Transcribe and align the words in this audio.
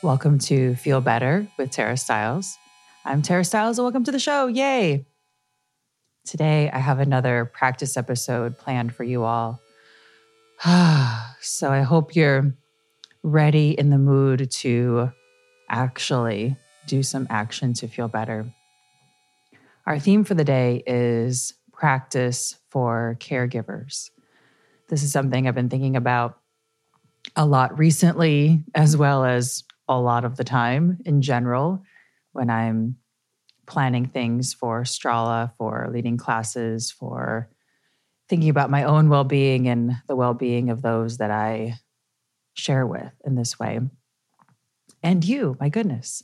Welcome 0.00 0.38
to 0.40 0.76
Feel 0.76 1.00
Better 1.00 1.48
with 1.58 1.72
Tara 1.72 1.96
Stiles. 1.96 2.56
I'm 3.04 3.20
Tara 3.20 3.44
Stiles 3.44 3.78
and 3.78 3.84
welcome 3.84 4.04
to 4.04 4.12
the 4.12 4.20
show. 4.20 4.46
Yay! 4.46 5.04
Today, 6.24 6.70
I 6.72 6.78
have 6.78 7.00
another 7.00 7.50
practice 7.52 7.96
episode 7.96 8.56
planned 8.58 8.94
for 8.94 9.02
you 9.02 9.24
all. 9.24 9.60
so 11.40 11.72
I 11.72 11.80
hope 11.80 12.14
you're 12.14 12.54
ready 13.24 13.72
in 13.72 13.90
the 13.90 13.98
mood 13.98 14.52
to 14.52 15.10
actually 15.68 16.56
do 16.86 17.02
some 17.02 17.26
action 17.28 17.72
to 17.74 17.88
feel 17.88 18.06
better. 18.06 18.46
Our 19.84 19.98
theme 19.98 20.22
for 20.22 20.34
the 20.34 20.44
day 20.44 20.84
is 20.86 21.54
practice 21.72 22.56
for 22.70 23.16
caregivers. 23.18 24.10
This 24.90 25.02
is 25.02 25.10
something 25.10 25.48
I've 25.48 25.56
been 25.56 25.68
thinking 25.68 25.96
about 25.96 26.38
a 27.34 27.44
lot 27.44 27.76
recently, 27.80 28.62
as 28.76 28.96
well 28.96 29.24
as 29.24 29.64
a 29.88 29.98
lot 29.98 30.24
of 30.24 30.36
the 30.36 30.44
time 30.44 30.98
in 31.04 31.22
general 31.22 31.82
when 32.32 32.50
I'm 32.50 32.96
planning 33.66 34.06
things 34.06 34.54
for 34.54 34.82
Strala, 34.82 35.52
for 35.58 35.88
leading 35.92 36.16
classes, 36.16 36.90
for 36.90 37.48
thinking 38.28 38.50
about 38.50 38.70
my 38.70 38.84
own 38.84 39.08
well 39.08 39.24
being 39.24 39.68
and 39.68 39.96
the 40.06 40.16
well 40.16 40.34
being 40.34 40.70
of 40.70 40.82
those 40.82 41.18
that 41.18 41.30
I 41.30 41.78
share 42.54 42.86
with 42.86 43.12
in 43.24 43.34
this 43.34 43.58
way. 43.58 43.80
And 45.02 45.24
you, 45.24 45.56
my 45.60 45.68
goodness. 45.68 46.22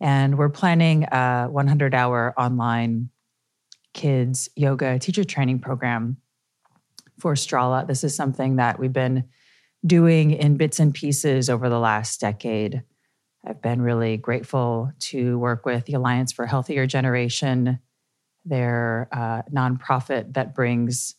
And 0.00 0.36
we're 0.36 0.50
planning 0.50 1.04
a 1.04 1.46
100 1.50 1.94
hour 1.94 2.34
online 2.36 3.10
kids 3.94 4.50
yoga 4.54 4.98
teacher 4.98 5.24
training 5.24 5.58
program 5.60 6.18
for 7.18 7.34
Strala. 7.34 7.86
This 7.86 8.04
is 8.04 8.14
something 8.14 8.56
that 8.56 8.78
we've 8.78 8.92
been 8.92 9.24
doing 9.84 10.32
in 10.32 10.56
bits 10.56 10.80
and 10.80 10.94
pieces 10.94 11.50
over 11.50 11.68
the 11.68 11.78
last 11.78 12.20
decade. 12.20 12.82
I've 13.44 13.62
been 13.62 13.80
really 13.80 14.16
grateful 14.16 14.92
to 15.00 15.38
work 15.38 15.64
with 15.66 15.84
the 15.84 15.94
Alliance 15.94 16.32
for 16.32 16.46
Healthier 16.46 16.86
Generation, 16.86 17.78
their 18.44 19.08
uh, 19.12 19.42
nonprofit 19.52 20.34
that 20.34 20.54
brings 20.54 21.14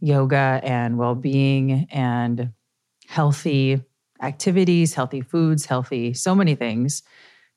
yoga 0.00 0.60
and 0.62 0.98
well 0.98 1.14
being 1.14 1.86
and 1.90 2.52
healthy 3.06 3.82
activities, 4.22 4.94
healthy 4.94 5.20
foods, 5.20 5.66
healthy 5.66 6.14
so 6.14 6.34
many 6.34 6.54
things 6.54 7.02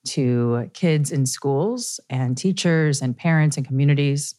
to 0.08 0.70
kids 0.73 1.11
in 1.11 1.25
schools 1.25 2.00
and 2.09 2.38
teachers 2.38 3.02
and 3.02 3.17
parents 3.17 3.58
and 3.58 3.66
communities. 3.66 4.36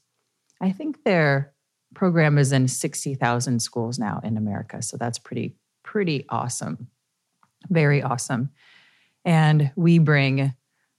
I 0.60 0.72
think 0.72 1.04
their 1.04 1.52
program 1.94 2.38
is 2.38 2.52
in 2.52 2.68
60,000 2.68 3.60
schools 3.60 3.98
now 3.98 4.20
in 4.22 4.36
America. 4.36 4.82
So 4.82 4.96
that's 4.96 5.18
pretty 5.18 5.54
pretty 5.90 6.24
awesome. 6.28 6.86
Very 7.68 8.00
awesome. 8.00 8.50
And 9.24 9.72
we 9.74 9.98
bring 9.98 10.54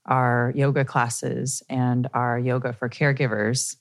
our 0.05 0.51
yoga 0.53 0.83
classes 0.83 1.63
and 1.69 2.09
our 2.13 2.37
yoga 2.37 2.73
for 2.73 2.89
caregivers 2.89 3.77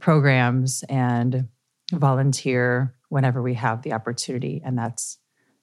programs 0.00 0.84
and 0.88 1.48
volunteer 1.92 2.94
whenever 3.08 3.42
we 3.42 3.54
have 3.54 3.82
the 3.82 3.94
opportunity. 3.94 4.62
And 4.64 4.78
that's 4.78 5.18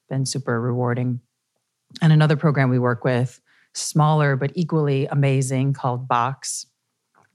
been 0.09 0.25
super 0.25 0.59
rewarding. 0.59 1.21
And 2.01 2.11
another 2.11 2.35
program 2.35 2.69
we 2.69 2.77
work 2.77 3.05
with, 3.05 3.39
smaller 3.73 4.35
but 4.35 4.51
equally 4.55 5.05
amazing, 5.05 5.71
called 5.71 6.05
Box, 6.09 6.65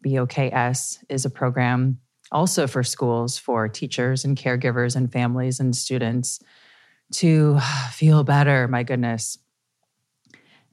BOKS, 0.05 0.99
is 1.09 1.25
a 1.25 1.31
program 1.31 2.01
also 2.31 2.67
for 2.67 2.83
schools 2.83 3.39
for 3.39 3.67
teachers 3.67 4.27
and 4.27 4.37
caregivers 4.37 4.95
and 4.95 5.11
families 5.11 5.59
and 5.59 5.75
students 5.75 6.39
to 7.15 7.59
feel 7.93 8.25
better. 8.25 8.69
My 8.69 8.83
goodness. 8.83 9.39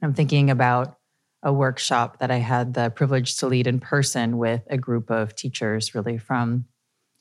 I'm 0.02 0.14
thinking 0.14 0.50
about 0.50 0.98
a 1.42 1.54
workshop 1.54 2.20
that 2.20 2.32
I 2.32 2.38
had 2.38 2.74
the 2.74 2.90
privilege 2.90 3.38
to 3.38 3.48
lead 3.48 3.68
in 3.68 3.80
person 3.80 4.38
with 4.38 4.62
a 4.70 4.78
group 4.78 5.10
of 5.10 5.36
teachers, 5.36 5.94
really 5.94 6.18
from 6.18 6.66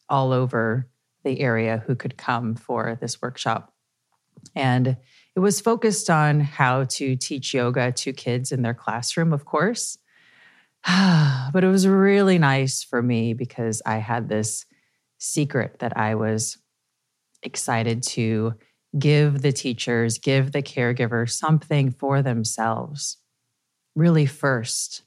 all 0.09 0.33
over 0.33 0.89
the 1.25 1.41
area 1.41 1.83
who 1.87 1.95
could 1.95 2.17
come 2.17 2.55
for 2.55 2.99
this 3.00 3.21
workshop. 3.23 3.73
And 4.55 4.97
it 5.34 5.41
was 5.41 5.61
focused 5.61 6.11
on 6.11 6.41
how 6.41 6.84
to 6.84 7.17
teach 7.17 7.55
yoga 7.55 7.93
to 7.93 8.12
kids 8.12 8.53
in 8.53 8.62
their 8.62 8.75
classroom, 8.75 9.33
of 9.33 9.44
course. 9.44 9.99
but 10.87 11.65
it 11.65 11.69
was 11.69 11.87
really 11.87 12.39
nice 12.39 12.83
for 12.83 13.03
me 13.03 13.34
because 13.34 13.83
I 13.87 13.99
had 13.99 14.29
this 14.29 14.67
secret 15.19 15.79
that 15.79 15.97
I 15.97 16.17
was 16.17 16.59
excited 17.43 18.03
to 18.03 18.55
give 18.98 19.42
the 19.42 19.53
teachers, 19.53 20.19
give 20.19 20.53
the 20.53 20.62
caregiver 20.62 21.28
something 21.30 21.91
for 21.91 22.22
themselves, 22.22 23.16
really 23.94 24.26
first, 24.26 25.03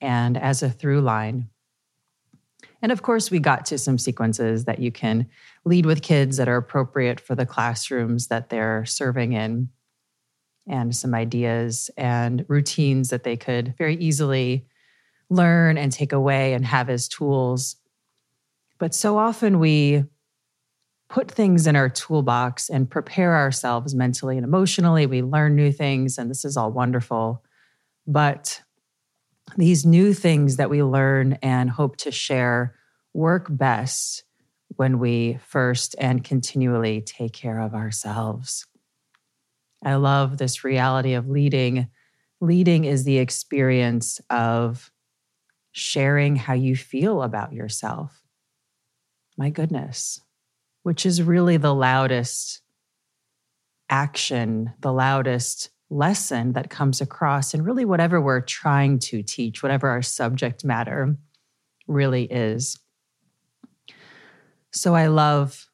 and 0.00 0.36
as 0.36 0.62
a 0.62 0.70
through 0.70 1.00
line. 1.00 1.48
And 2.82 2.90
of 2.92 3.02
course, 3.02 3.30
we 3.30 3.38
got 3.38 3.66
to 3.66 3.78
some 3.78 3.98
sequences 3.98 4.64
that 4.64 4.78
you 4.78 4.90
can 4.90 5.28
lead 5.64 5.84
with 5.86 6.02
kids 6.02 6.38
that 6.38 6.48
are 6.48 6.56
appropriate 6.56 7.20
for 7.20 7.34
the 7.34 7.46
classrooms 7.46 8.28
that 8.28 8.48
they're 8.48 8.84
serving 8.86 9.34
in, 9.34 9.68
and 10.66 10.94
some 10.94 11.14
ideas 11.14 11.90
and 11.96 12.44
routines 12.48 13.10
that 13.10 13.24
they 13.24 13.36
could 13.36 13.74
very 13.76 13.96
easily 13.96 14.66
learn 15.28 15.76
and 15.78 15.92
take 15.92 16.12
away 16.12 16.52
and 16.54 16.64
have 16.64 16.88
as 16.90 17.08
tools. 17.08 17.76
But 18.78 18.94
so 18.94 19.18
often 19.18 19.58
we 19.58 20.04
put 21.10 21.28
things 21.28 21.66
in 21.66 21.74
our 21.74 21.88
toolbox 21.88 22.70
and 22.70 22.88
prepare 22.88 23.36
ourselves 23.36 23.94
mentally 23.94 24.36
and 24.36 24.44
emotionally. 24.44 25.06
We 25.06 25.22
learn 25.22 25.56
new 25.56 25.72
things, 25.72 26.16
and 26.16 26.30
this 26.30 26.44
is 26.44 26.56
all 26.56 26.70
wonderful. 26.70 27.42
But 28.06 28.62
these 29.56 29.84
new 29.84 30.14
things 30.14 30.56
that 30.56 30.70
we 30.70 30.84
learn 30.84 31.34
and 31.42 31.68
hope 31.68 31.96
to 31.98 32.12
share 32.12 32.76
work 33.12 33.48
best 33.50 34.22
when 34.76 35.00
we 35.00 35.40
first 35.44 35.96
and 35.98 36.22
continually 36.22 37.00
take 37.00 37.32
care 37.32 37.60
of 37.60 37.74
ourselves. 37.74 38.66
I 39.84 39.96
love 39.96 40.38
this 40.38 40.62
reality 40.62 41.14
of 41.14 41.28
leading. 41.28 41.88
Leading 42.40 42.84
is 42.84 43.02
the 43.02 43.18
experience 43.18 44.20
of 44.30 44.92
sharing 45.72 46.36
how 46.36 46.54
you 46.54 46.76
feel 46.76 47.22
about 47.22 47.52
yourself. 47.52 48.22
My 49.36 49.50
goodness, 49.50 50.20
which 50.82 51.04
is 51.04 51.22
really 51.22 51.56
the 51.56 51.74
loudest 51.74 52.62
action, 53.88 54.72
the 54.80 54.92
loudest 54.92 55.70
lesson 55.90 56.52
that 56.52 56.70
comes 56.70 57.00
across, 57.00 57.52
and 57.52 57.64
really 57.64 57.84
whatever 57.84 58.20
we're 58.20 58.40
trying 58.40 58.98
to 58.98 59.22
teach, 59.22 59.62
whatever 59.62 59.88
our 59.88 60.02
subject 60.02 60.64
matter 60.64 61.16
really 61.86 62.24
is. 62.24 62.78
So 64.72 64.94
I 64.94 65.08
love 65.08 65.68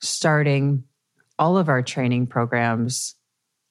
starting 0.00 0.84
all 1.38 1.56
of 1.56 1.68
our 1.68 1.82
training 1.82 2.26
programs 2.26 3.14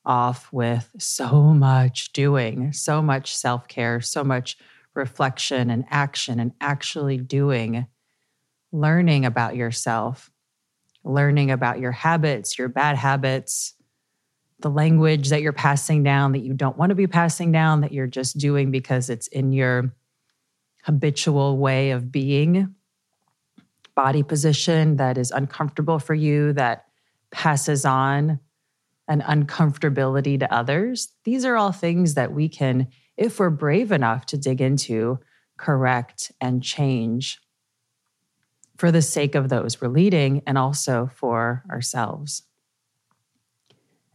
off 0.03 0.51
with 0.51 0.89
so 0.97 1.41
much 1.53 2.11
doing, 2.11 2.73
so 2.73 3.01
much 3.01 3.35
self 3.35 3.67
care, 3.67 4.01
so 4.01 4.23
much 4.23 4.57
reflection 4.95 5.69
and 5.69 5.85
action, 5.89 6.39
and 6.39 6.51
actually 6.59 7.17
doing, 7.17 7.85
learning 8.71 9.25
about 9.25 9.55
yourself, 9.55 10.31
learning 11.03 11.51
about 11.51 11.79
your 11.79 11.91
habits, 11.91 12.57
your 12.57 12.69
bad 12.69 12.95
habits, 12.95 13.73
the 14.59 14.69
language 14.69 15.29
that 15.29 15.41
you're 15.41 15.53
passing 15.53 16.03
down 16.03 16.33
that 16.33 16.43
you 16.43 16.53
don't 16.53 16.77
want 16.77 16.91
to 16.91 16.95
be 16.95 17.07
passing 17.07 17.51
down, 17.51 17.81
that 17.81 17.91
you're 17.91 18.07
just 18.07 18.37
doing 18.37 18.71
because 18.71 19.09
it's 19.09 19.27
in 19.27 19.51
your 19.51 19.93
habitual 20.83 21.57
way 21.57 21.91
of 21.91 22.11
being, 22.11 22.75
body 23.95 24.23
position 24.23 24.97
that 24.97 25.17
is 25.17 25.31
uncomfortable 25.31 25.99
for 25.99 26.13
you, 26.13 26.53
that 26.53 26.85
passes 27.31 27.85
on 27.85 28.39
an 29.07 29.21
uncomfortability 29.21 30.39
to 30.39 30.53
others. 30.53 31.09
These 31.23 31.43
are 31.45 31.57
all 31.57 31.71
things 31.71 32.13
that 32.13 32.31
we 32.31 32.47
can, 32.47 32.87
if 33.17 33.39
we're 33.39 33.49
brave 33.49 33.91
enough 33.91 34.25
to 34.27 34.37
dig 34.37 34.61
into, 34.61 35.19
correct 35.57 36.31
and 36.39 36.63
change 36.63 37.39
for 38.81 38.91
the 38.91 39.01
sake 39.03 39.35
of 39.35 39.47
those 39.47 39.79
we're 39.79 39.87
leading 39.87 40.41
and 40.47 40.57
also 40.57 41.07
for 41.13 41.63
ourselves. 41.69 42.41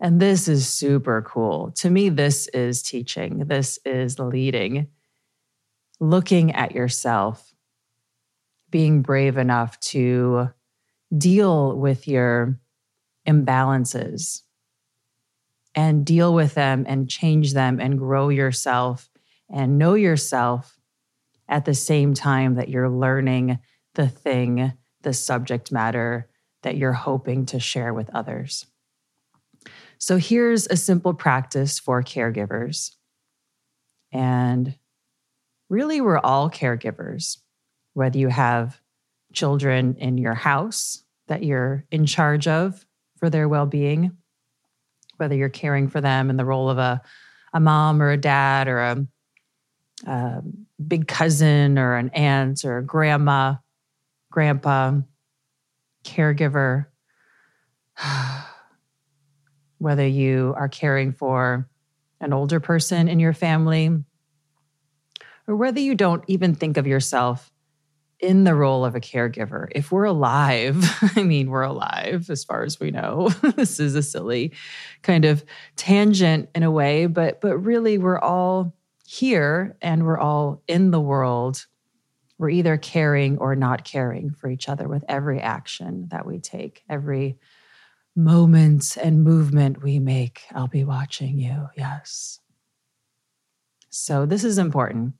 And 0.00 0.20
this 0.20 0.48
is 0.48 0.68
super 0.68 1.22
cool. 1.22 1.70
To 1.76 1.88
me, 1.88 2.08
this 2.08 2.48
is 2.48 2.82
teaching, 2.82 3.44
this 3.46 3.78
is 3.84 4.18
leading, 4.18 4.88
looking 6.00 6.52
at 6.52 6.72
yourself, 6.72 7.54
being 8.68 9.02
brave 9.02 9.36
enough 9.36 9.78
to 9.92 10.48
deal 11.16 11.78
with 11.78 12.08
your 12.08 12.58
imbalances 13.24 14.42
and 15.76 16.04
deal 16.04 16.34
with 16.34 16.54
them 16.54 16.84
and 16.88 17.08
change 17.08 17.52
them 17.52 17.78
and 17.78 18.00
grow 18.00 18.30
yourself 18.30 19.08
and 19.48 19.78
know 19.78 19.94
yourself 19.94 20.76
at 21.48 21.66
the 21.66 21.74
same 21.74 22.14
time 22.14 22.56
that 22.56 22.68
you're 22.68 22.90
learning 22.90 23.60
the 23.96 24.08
thing, 24.08 24.72
the 25.02 25.12
subject 25.12 25.72
matter 25.72 26.28
that 26.62 26.76
you're 26.76 26.92
hoping 26.92 27.46
to 27.46 27.60
share 27.60 27.92
with 27.92 28.08
others. 28.14 28.66
So 29.98 30.18
here's 30.18 30.66
a 30.66 30.76
simple 30.76 31.14
practice 31.14 31.78
for 31.78 32.02
caregivers. 32.02 32.92
And 34.12 34.76
really, 35.68 36.00
we're 36.00 36.18
all 36.18 36.50
caregivers, 36.50 37.38
whether 37.94 38.18
you 38.18 38.28
have 38.28 38.80
children 39.32 39.96
in 39.98 40.18
your 40.18 40.34
house 40.34 41.02
that 41.28 41.42
you're 41.42 41.84
in 41.90 42.06
charge 42.06 42.46
of 42.46 42.86
for 43.18 43.28
their 43.30 43.48
well 43.48 43.66
being, 43.66 44.16
whether 45.16 45.34
you're 45.34 45.48
caring 45.48 45.88
for 45.88 46.00
them 46.00 46.30
in 46.30 46.36
the 46.36 46.44
role 46.44 46.70
of 46.70 46.78
a, 46.78 47.00
a 47.52 47.60
mom 47.60 48.00
or 48.00 48.10
a 48.10 48.16
dad 48.16 48.68
or 48.68 48.78
a, 48.80 49.06
a 50.06 50.42
big 50.86 51.08
cousin 51.08 51.78
or 51.78 51.96
an 51.96 52.10
aunt 52.10 52.64
or 52.64 52.78
a 52.78 52.84
grandma, 52.84 53.54
grandpa, 54.36 54.92
caregiver. 56.04 56.84
whether 59.78 60.06
you 60.06 60.52
are 60.58 60.68
caring 60.68 61.10
for 61.10 61.66
an 62.20 62.34
older 62.34 62.60
person 62.60 63.08
in 63.08 63.18
your 63.18 63.32
family, 63.32 63.90
or 65.48 65.56
whether 65.56 65.80
you 65.80 65.94
don't 65.94 66.22
even 66.26 66.54
think 66.54 66.76
of 66.76 66.86
yourself 66.86 67.50
in 68.20 68.44
the 68.44 68.54
role 68.54 68.84
of 68.84 68.94
a 68.94 69.00
caregiver. 69.00 69.68
If 69.72 69.90
we're 69.90 70.04
alive, 70.04 70.84
I 71.16 71.22
mean, 71.22 71.48
we're 71.48 71.62
alive 71.62 72.28
as 72.28 72.44
far 72.44 72.62
as 72.62 72.78
we 72.78 72.90
know. 72.90 73.28
this 73.56 73.80
is 73.80 73.94
a 73.94 74.02
silly 74.02 74.52
kind 75.00 75.24
of 75.24 75.46
tangent 75.76 76.50
in 76.54 76.62
a 76.62 76.70
way, 76.70 77.06
but 77.06 77.40
but 77.40 77.56
really 77.56 77.96
we're 77.96 78.18
all 78.18 78.74
here 79.06 79.78
and 79.80 80.04
we're 80.04 80.18
all 80.18 80.62
in 80.68 80.90
the 80.90 81.00
world. 81.00 81.64
We're 82.38 82.50
either 82.50 82.76
caring 82.76 83.38
or 83.38 83.56
not 83.56 83.84
caring 83.84 84.30
for 84.30 84.50
each 84.50 84.68
other 84.68 84.88
with 84.88 85.04
every 85.08 85.40
action 85.40 86.08
that 86.10 86.26
we 86.26 86.38
take, 86.38 86.82
every 86.88 87.38
moment 88.14 88.96
and 88.96 89.24
movement 89.24 89.82
we 89.82 89.98
make. 89.98 90.42
I'll 90.54 90.68
be 90.68 90.84
watching 90.84 91.38
you. 91.38 91.68
Yes. 91.76 92.40
So, 93.90 94.26
this 94.26 94.44
is 94.44 94.58
important. 94.58 95.14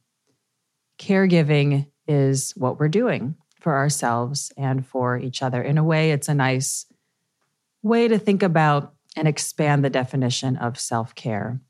Caregiving 0.99 1.87
is 2.07 2.53
what 2.53 2.79
we're 2.79 2.89
doing 2.89 3.37
for 3.61 3.75
ourselves 3.75 4.53
and 4.57 4.87
for 4.87 5.19
each 5.19 5.43
other. 5.43 5.63
In 5.63 5.79
a 5.79 5.85
way, 5.85 6.13
it's 6.13 6.29
a 6.29 6.35
nice 6.35 6.87
way 7.83 8.09
to 8.09 8.19
think 8.19 8.43
about 8.43 8.95
and 9.17 9.27
expand 9.27 9.85
the 9.85 9.91
definition 9.91 10.57
of 10.57 10.79
self 10.79 11.15
care. 11.15 11.61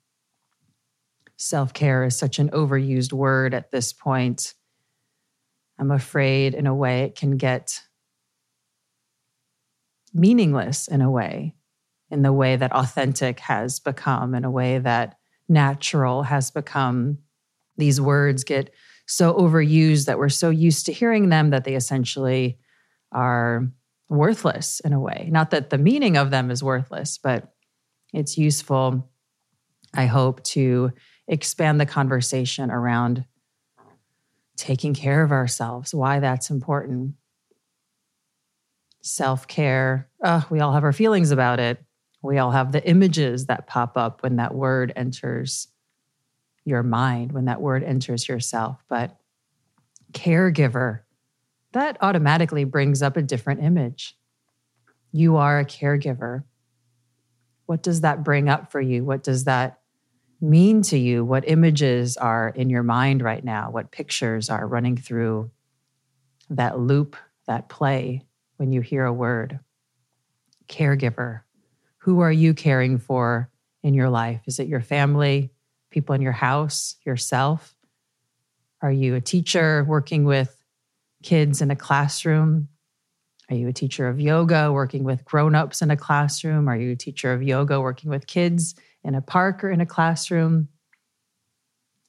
Self 1.37 1.73
care 1.73 2.05
is 2.05 2.17
such 2.17 2.39
an 2.39 2.51
overused 2.51 3.13
word 3.13 3.55
at 3.55 3.71
this 3.71 3.93
point. 3.93 4.55
I'm 5.79 5.91
afraid, 5.91 6.55
in 6.55 6.67
a 6.67 6.75
way, 6.75 7.03
it 7.03 7.17
can 7.17 7.37
get 7.37 7.81
meaningless 10.15 10.89
in 10.89 11.03
a 11.03 11.11
way, 11.11 11.55
in 12.11 12.23
the 12.23 12.33
way 12.33 12.57
that 12.57 12.73
authentic 12.73 13.41
has 13.41 13.79
become, 13.79 14.35
in 14.35 14.45
a 14.45 14.51
way 14.51 14.79
that 14.79 15.19
natural 15.49 16.23
has 16.23 16.51
become. 16.51 17.19
These 17.77 18.01
words 18.01 18.43
get 18.43 18.73
so 19.07 19.35
overused 19.35 20.07
that 20.07 20.19
we're 20.19 20.29
so 20.31 20.51
used 20.51 20.87
to 20.87 20.93
hearing 20.93 21.29
them 21.29 21.51
that 21.51 21.65
they 21.65 21.75
essentially 21.75 22.59
are 23.13 23.69
worthless 24.09 24.81
in 24.81 24.93
a 24.93 25.01
way. 25.01 25.29
Not 25.31 25.51
that 25.51 25.71
the 25.71 25.79
meaning 25.79 26.17
of 26.17 26.31
them 26.31 26.51
is 26.51 26.63
worthless, 26.63 27.19
but 27.19 27.53
it's 28.13 28.39
useful, 28.39 29.11
I 29.95 30.07
hope, 30.07 30.43
to 30.45 30.93
expand 31.29 31.81
the 31.81 31.87
conversation 31.87 32.71
around 32.71 33.25
taking 34.57 34.95
care 34.95 35.23
of 35.23 35.33
ourselves, 35.33 35.95
why 35.95 36.21
that's 36.21 36.51
important, 36.51 37.15
self 39.03 39.47
care. 39.47 40.09
We 40.51 40.61
all 40.61 40.73
have 40.73 40.85
our 40.85 40.93
feelings 40.93 41.31
about 41.31 41.61
it. 41.61 41.83
We 42.23 42.39
all 42.39 42.51
have 42.51 42.73
the 42.73 42.87
images 42.87 43.47
that 43.47 43.67
pop 43.67 43.97
up 43.97 44.23
when 44.23 44.37
that 44.37 44.55
word 44.55 44.93
enters 44.97 45.69
your 46.65 46.83
mind, 46.83 47.33
when 47.33 47.45
that 47.45 47.61
word 47.61 47.85
enters 47.85 48.29
yourself. 48.29 48.83
But 48.89 49.17
caregiver, 50.13 51.01
that 51.73 51.97
automatically 52.01 52.65
brings 52.65 53.03
up 53.03 53.17
a 53.17 53.23
different 53.23 53.63
image. 53.63 54.17
You 55.13 55.37
are 55.37 55.61
a 55.61 55.65
caregiver. 55.65 56.43
What 57.67 57.83
does 57.83 58.01
that 58.01 58.25
bring 58.25 58.49
up 58.49 58.73
for 58.73 58.81
you? 58.81 59.05
What 59.05 59.23
does 59.23 59.45
that 59.45 59.81
mean 60.49 60.83
to 60.83 60.99
you? 60.99 61.25
What 61.25 61.49
images 61.49 62.17
are 62.17 62.49
in 62.49 62.71
your 62.71 62.83
mind 62.83 63.23
right 63.23 63.45
now? 63.45 63.71
What 63.71 63.91
pictures 63.91 64.49
are 64.51 64.67
running 64.67 64.97
through 64.97 65.51
that 66.51 66.79
loop, 66.79 67.17
that 67.47 67.69
play? 67.69 68.27
when 68.57 68.73
you 68.73 68.81
hear 68.81 69.05
a 69.05 69.13
word. 69.13 69.61
Caregiver. 70.69 71.43
Who 71.99 72.21
are 72.21 72.33
you 72.33 72.55
caring 72.55 72.99
for 72.99 73.51
in 73.83 73.95
your 73.95 74.09
life? 74.09 74.41
Is 74.47 74.59
it 74.59 74.69
your 74.69 74.81
family, 74.81 75.51
people 75.91 76.15
in 76.15 76.23
your 76.23 76.33
house, 76.33 76.97
yourself? 77.05 77.77
Are 78.83 78.93
you 78.93 79.15
a 79.15 79.21
teacher 79.21 79.85
working 79.85 80.25
with 80.25 80.57
kids 81.23 81.61
in 81.63 81.71
a 81.71 81.77
classroom? 81.77 82.69
Are 83.49 83.57
you 83.57 83.69
a 83.69 83.73
teacher 83.73 84.09
of 84.09 84.21
yoga 84.21 84.73
working 84.73 85.05
with 85.05 85.25
grown-ups 85.25 85.83
in 85.83 85.91
a 85.91 85.97
classroom? 85.97 86.69
Are 86.69 86.77
you 86.77 86.93
a 86.93 86.97
teacher 86.97 87.33
of 87.33 87.43
yoga 87.43 87.81
working 87.81 88.11
with 88.11 88.27
kids 88.27 88.75
in 89.07 89.15
a 89.15 89.23
park 89.23 89.63
or 89.63 89.71
in 89.71 89.81
a 89.81 89.87
classroom? 89.87 90.69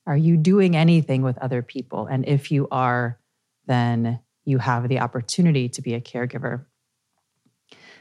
Are 0.08 0.18
you 0.18 0.36
doing 0.36 0.76
anything 0.76 1.22
with 1.22 1.38
other 1.38 1.62
people? 1.62 2.08
And 2.08 2.28
if 2.28 2.52
you 2.52 2.68
are, 2.72 3.20
then 3.68 4.20
you 4.46 4.58
have 4.58 4.90
the 4.90 5.00
opportunity 5.00 5.70
to 5.70 5.82
be 5.82 5.94
a 5.94 6.02
caregiver. 6.02 6.66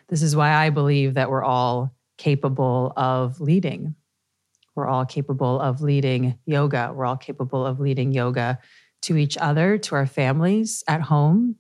This 0.09 0.23
is 0.23 0.35
why 0.35 0.55
I 0.55 0.71
believe 0.71 1.15
that 1.15 1.31
we're 1.31 1.45
all 1.45 1.95
capable 2.17 2.93
of 2.97 3.41
leading. 3.41 3.97
We're 4.75 4.87
all 4.87 5.05
capable 5.05 5.61
of 5.61 5.83
leading 5.83 6.39
yoga. 6.47 6.93
We're 6.95 7.07
all 7.07 7.17
capable 7.17 7.67
of 7.67 7.81
leading 7.81 8.13
yoga 8.13 8.61
to 9.03 9.17
each 9.17 9.37
other, 9.37 9.79
to 9.79 9.95
our 9.95 10.07
families, 10.07 10.83
at 10.89 11.03
home, 11.03 11.57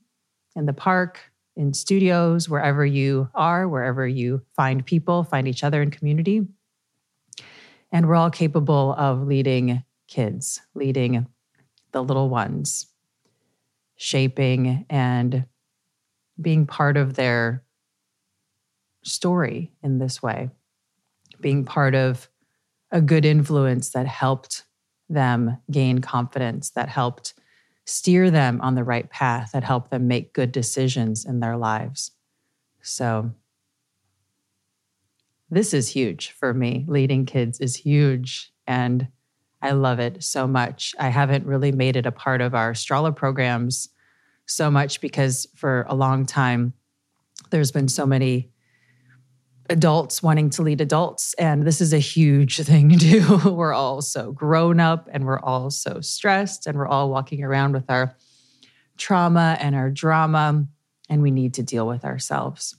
in 0.54 0.66
the 0.66 0.72
park, 0.72 1.20
in 1.56 1.74
studios, 1.74 2.48
wherever 2.48 2.86
you 2.86 3.28
are, 3.34 3.68
wherever 3.68 4.06
you 4.06 4.42
find 4.54 4.86
people, 4.86 5.24
find 5.24 5.48
each 5.48 5.64
other 5.64 5.82
in 5.82 5.90
community. 5.90 6.46
And 7.92 8.06
we're 8.06 8.14
all 8.14 8.30
capable 8.30 8.94
of 8.98 9.26
leading 9.26 9.84
kids, 10.08 10.60
leading 10.74 11.26
the 11.92 12.02
little 12.02 12.28
ones 12.28 12.86
shaping 13.96 14.84
and 14.90 15.46
being 16.40 16.66
part 16.66 16.96
of 16.96 17.14
their 17.14 17.64
story 19.02 19.72
in 19.82 19.98
this 19.98 20.22
way, 20.22 20.50
being 21.40 21.64
part 21.64 21.94
of 21.94 22.28
a 22.90 23.00
good 23.00 23.24
influence 23.24 23.90
that 23.90 24.06
helped 24.06 24.64
them 25.08 25.58
gain 25.70 26.00
confidence, 26.00 26.70
that 26.70 26.88
helped 26.88 27.34
steer 27.84 28.30
them 28.30 28.60
on 28.60 28.74
the 28.74 28.84
right 28.84 29.08
path, 29.10 29.50
that 29.52 29.64
helped 29.64 29.90
them 29.90 30.08
make 30.08 30.32
good 30.32 30.52
decisions 30.52 31.24
in 31.24 31.40
their 31.40 31.56
lives. 31.56 32.10
So, 32.82 33.32
this 35.50 35.72
is 35.72 35.88
huge 35.88 36.30
for 36.30 36.52
me. 36.52 36.84
Leading 36.88 37.26
kids 37.26 37.60
is 37.60 37.76
huge. 37.76 38.52
And 38.66 39.08
I 39.62 39.72
love 39.72 40.00
it 40.00 40.22
so 40.22 40.46
much. 40.46 40.94
I 40.98 41.08
haven't 41.08 41.46
really 41.46 41.72
made 41.72 41.96
it 41.96 42.06
a 42.06 42.12
part 42.12 42.40
of 42.40 42.54
our 42.54 42.72
Strala 42.72 43.14
programs 43.14 43.88
so 44.46 44.70
much 44.70 45.00
because 45.00 45.46
for 45.54 45.86
a 45.88 45.94
long 45.94 46.26
time, 46.26 46.72
there's 47.50 47.72
been 47.72 47.88
so 47.88 48.06
many 48.06 48.50
adults 49.68 50.22
wanting 50.22 50.50
to 50.50 50.62
lead 50.62 50.80
adults. 50.80 51.34
And 51.34 51.64
this 51.64 51.80
is 51.80 51.92
a 51.92 51.98
huge 51.98 52.58
thing 52.60 52.90
to 52.90 52.96
do. 52.96 53.50
we're 53.50 53.72
all 53.72 54.02
so 54.02 54.32
grown 54.32 54.80
up 54.80 55.08
and 55.12 55.24
we're 55.24 55.40
all 55.40 55.70
so 55.70 56.00
stressed 56.00 56.66
and 56.66 56.76
we're 56.76 56.88
all 56.88 57.10
walking 57.10 57.42
around 57.42 57.72
with 57.72 57.90
our 57.90 58.16
trauma 58.96 59.56
and 59.60 59.74
our 59.74 59.90
drama, 59.90 60.66
and 61.08 61.22
we 61.22 61.30
need 61.30 61.54
to 61.54 61.62
deal 61.62 61.86
with 61.86 62.04
ourselves. 62.04 62.76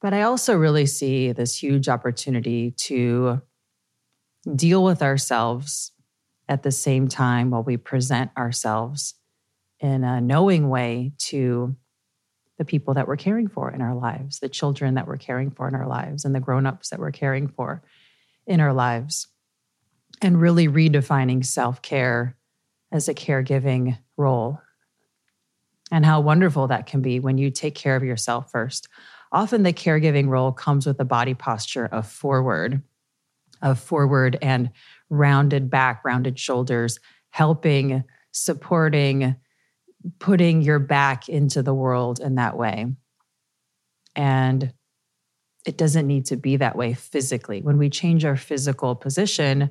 But 0.00 0.14
I 0.14 0.22
also 0.22 0.56
really 0.56 0.86
see 0.86 1.32
this 1.32 1.60
huge 1.60 1.88
opportunity 1.88 2.72
to 2.72 3.40
deal 4.54 4.84
with 4.84 5.02
ourselves 5.02 5.92
at 6.48 6.62
the 6.62 6.70
same 6.70 7.08
time 7.08 7.50
while 7.50 7.62
we 7.62 7.76
present 7.76 8.30
ourselves 8.36 9.14
in 9.80 10.04
a 10.04 10.20
knowing 10.20 10.68
way 10.68 11.12
to 11.18 11.74
the 12.58 12.64
people 12.64 12.94
that 12.94 13.08
we're 13.08 13.16
caring 13.16 13.48
for 13.48 13.70
in 13.70 13.82
our 13.82 13.94
lives, 13.94 14.38
the 14.38 14.48
children 14.48 14.94
that 14.94 15.06
we're 15.06 15.16
caring 15.16 15.50
for 15.50 15.68
in 15.68 15.74
our 15.74 15.86
lives, 15.86 16.24
and 16.24 16.34
the 16.34 16.40
grown-ups 16.40 16.90
that 16.90 16.98
we're 16.98 17.10
caring 17.10 17.48
for 17.48 17.82
in 18.46 18.60
our 18.60 18.72
lives. 18.72 19.26
And 20.22 20.40
really 20.40 20.66
redefining 20.66 21.44
self-care 21.44 22.36
as 22.90 23.08
a 23.08 23.14
caregiving 23.14 23.98
role. 24.16 24.60
And 25.90 26.06
how 26.06 26.20
wonderful 26.20 26.68
that 26.68 26.86
can 26.86 27.02
be 27.02 27.20
when 27.20 27.36
you 27.36 27.50
take 27.50 27.74
care 27.74 27.96
of 27.96 28.02
yourself 28.02 28.50
first. 28.50 28.88
Often 29.36 29.64
the 29.64 29.72
caregiving 29.74 30.28
role 30.28 30.50
comes 30.50 30.86
with 30.86 30.98
a 30.98 31.04
body 31.04 31.34
posture 31.34 31.84
of 31.84 32.06
forward, 32.06 32.80
of 33.60 33.78
forward 33.78 34.38
and 34.40 34.70
rounded 35.10 35.68
back, 35.68 36.02
rounded 36.06 36.38
shoulders, 36.38 36.98
helping, 37.28 38.02
supporting, 38.32 39.36
putting 40.20 40.62
your 40.62 40.78
back 40.78 41.28
into 41.28 41.62
the 41.62 41.74
world 41.74 42.18
in 42.18 42.36
that 42.36 42.56
way. 42.56 42.86
And 44.14 44.72
it 45.66 45.76
doesn't 45.76 46.06
need 46.06 46.24
to 46.26 46.38
be 46.38 46.56
that 46.56 46.76
way 46.76 46.94
physically. 46.94 47.60
When 47.60 47.76
we 47.76 47.90
change 47.90 48.24
our 48.24 48.36
physical 48.36 48.94
position, 48.94 49.68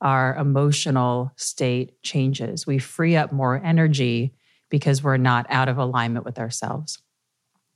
our 0.00 0.34
emotional 0.34 1.30
state 1.36 2.02
changes. 2.02 2.66
We 2.66 2.80
free 2.80 3.14
up 3.14 3.30
more 3.30 3.62
energy 3.64 4.34
because 4.70 5.04
we're 5.04 5.18
not 5.18 5.46
out 5.50 5.68
of 5.68 5.78
alignment 5.78 6.24
with 6.24 6.40
ourselves. 6.40 6.98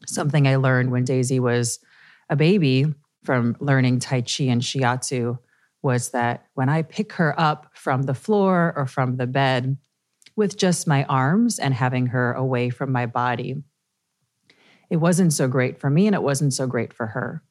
Something 0.06 0.46
I 0.46 0.56
learned 0.56 0.90
when 0.90 1.04
Daisy 1.04 1.40
was 1.40 1.80
a 2.28 2.36
baby 2.36 2.86
from 3.24 3.56
learning 3.60 3.98
Tai 4.00 4.22
Chi 4.22 4.44
and 4.44 4.62
Shiatsu 4.62 5.38
was 5.82 6.10
that 6.10 6.46
when 6.54 6.68
I 6.68 6.82
pick 6.82 7.12
her 7.14 7.38
up 7.38 7.70
from 7.74 8.02
the 8.02 8.14
floor 8.14 8.72
or 8.76 8.86
from 8.86 9.16
the 9.16 9.26
bed 9.26 9.76
with 10.36 10.56
just 10.56 10.86
my 10.86 11.04
arms 11.04 11.58
and 11.58 11.74
having 11.74 12.06
her 12.06 12.32
away 12.32 12.70
from 12.70 12.92
my 12.92 13.06
body, 13.06 13.62
it 14.90 14.96
wasn't 14.96 15.32
so 15.32 15.48
great 15.48 15.80
for 15.80 15.90
me 15.90 16.06
and 16.06 16.14
it 16.14 16.22
wasn't 16.22 16.54
so 16.54 16.66
great 16.66 16.92
for 16.92 17.08
her. 17.08 17.42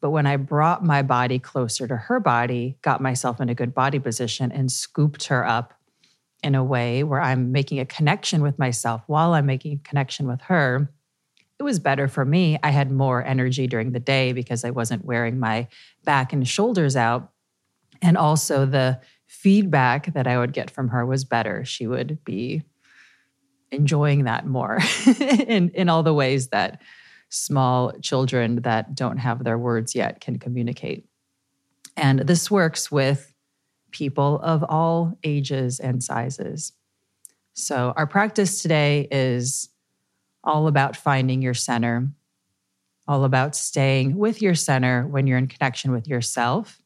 But 0.00 0.10
when 0.10 0.26
I 0.26 0.36
brought 0.36 0.84
my 0.84 1.02
body 1.02 1.38
closer 1.38 1.86
to 1.86 1.96
her 1.96 2.18
body, 2.18 2.76
got 2.82 3.00
myself 3.00 3.40
in 3.40 3.48
a 3.48 3.54
good 3.54 3.72
body 3.72 4.00
position, 4.00 4.50
and 4.50 4.70
scooped 4.70 5.28
her 5.28 5.46
up 5.46 5.74
in 6.42 6.56
a 6.56 6.64
way 6.64 7.04
where 7.04 7.20
I'm 7.20 7.52
making 7.52 7.78
a 7.78 7.86
connection 7.86 8.42
with 8.42 8.58
myself 8.58 9.02
while 9.06 9.32
I'm 9.32 9.46
making 9.46 9.74
a 9.74 9.88
connection 9.88 10.26
with 10.26 10.40
her, 10.42 10.92
it 11.62 11.64
was 11.64 11.78
better 11.78 12.08
for 12.08 12.24
me. 12.24 12.58
I 12.64 12.70
had 12.70 12.90
more 12.90 13.24
energy 13.24 13.68
during 13.68 13.92
the 13.92 14.00
day 14.00 14.32
because 14.32 14.64
I 14.64 14.70
wasn't 14.70 15.04
wearing 15.04 15.38
my 15.38 15.68
back 16.02 16.32
and 16.32 16.46
shoulders 16.46 16.96
out. 16.96 17.30
And 18.02 18.16
also, 18.16 18.66
the 18.66 19.00
feedback 19.28 20.12
that 20.14 20.26
I 20.26 20.38
would 20.38 20.52
get 20.52 20.72
from 20.72 20.88
her 20.88 21.06
was 21.06 21.22
better. 21.22 21.64
She 21.64 21.86
would 21.86 22.18
be 22.24 22.64
enjoying 23.70 24.24
that 24.24 24.44
more 24.44 24.80
in, 25.46 25.70
in 25.70 25.88
all 25.88 26.02
the 26.02 26.12
ways 26.12 26.48
that 26.48 26.82
small 27.28 27.92
children 28.00 28.56
that 28.62 28.96
don't 28.96 29.18
have 29.18 29.44
their 29.44 29.56
words 29.56 29.94
yet 29.94 30.20
can 30.20 30.40
communicate. 30.40 31.06
And 31.96 32.18
this 32.18 32.50
works 32.50 32.90
with 32.90 33.32
people 33.92 34.40
of 34.42 34.64
all 34.68 35.16
ages 35.22 35.78
and 35.78 36.02
sizes. 36.02 36.72
So, 37.54 37.92
our 37.96 38.08
practice 38.08 38.62
today 38.62 39.06
is 39.12 39.68
all 40.44 40.66
about 40.66 40.96
finding 40.96 41.42
your 41.42 41.54
center, 41.54 42.08
all 43.06 43.24
about 43.24 43.54
staying 43.54 44.16
with 44.16 44.42
your 44.42 44.54
center 44.54 45.06
when 45.06 45.26
you're 45.26 45.38
in 45.38 45.48
connection 45.48 45.92
with 45.92 46.06
yourself 46.06 46.80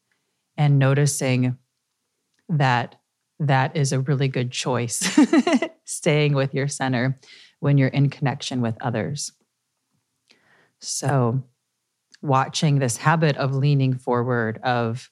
and 0.57 0.79
noticing 0.79 1.57
that 2.49 2.97
that 3.39 3.77
is 3.77 3.93
a 3.93 4.01
really 4.01 4.29
good 4.29 4.51
choice, 4.51 5.19
staying 5.85 6.35
with 6.35 6.55
your 6.55 6.69
center 6.69 7.19
when 7.61 7.77
you're 7.77 7.89
in 7.89 8.09
connection 8.09 8.61
with 8.61 8.77
others. 8.81 9.33
So, 10.81 11.43
watching 12.23 12.79
this 12.79 12.97
habit 12.97 13.37
of 13.37 13.55
leaning 13.55 13.99
forward, 13.99 14.59
of 14.63 15.11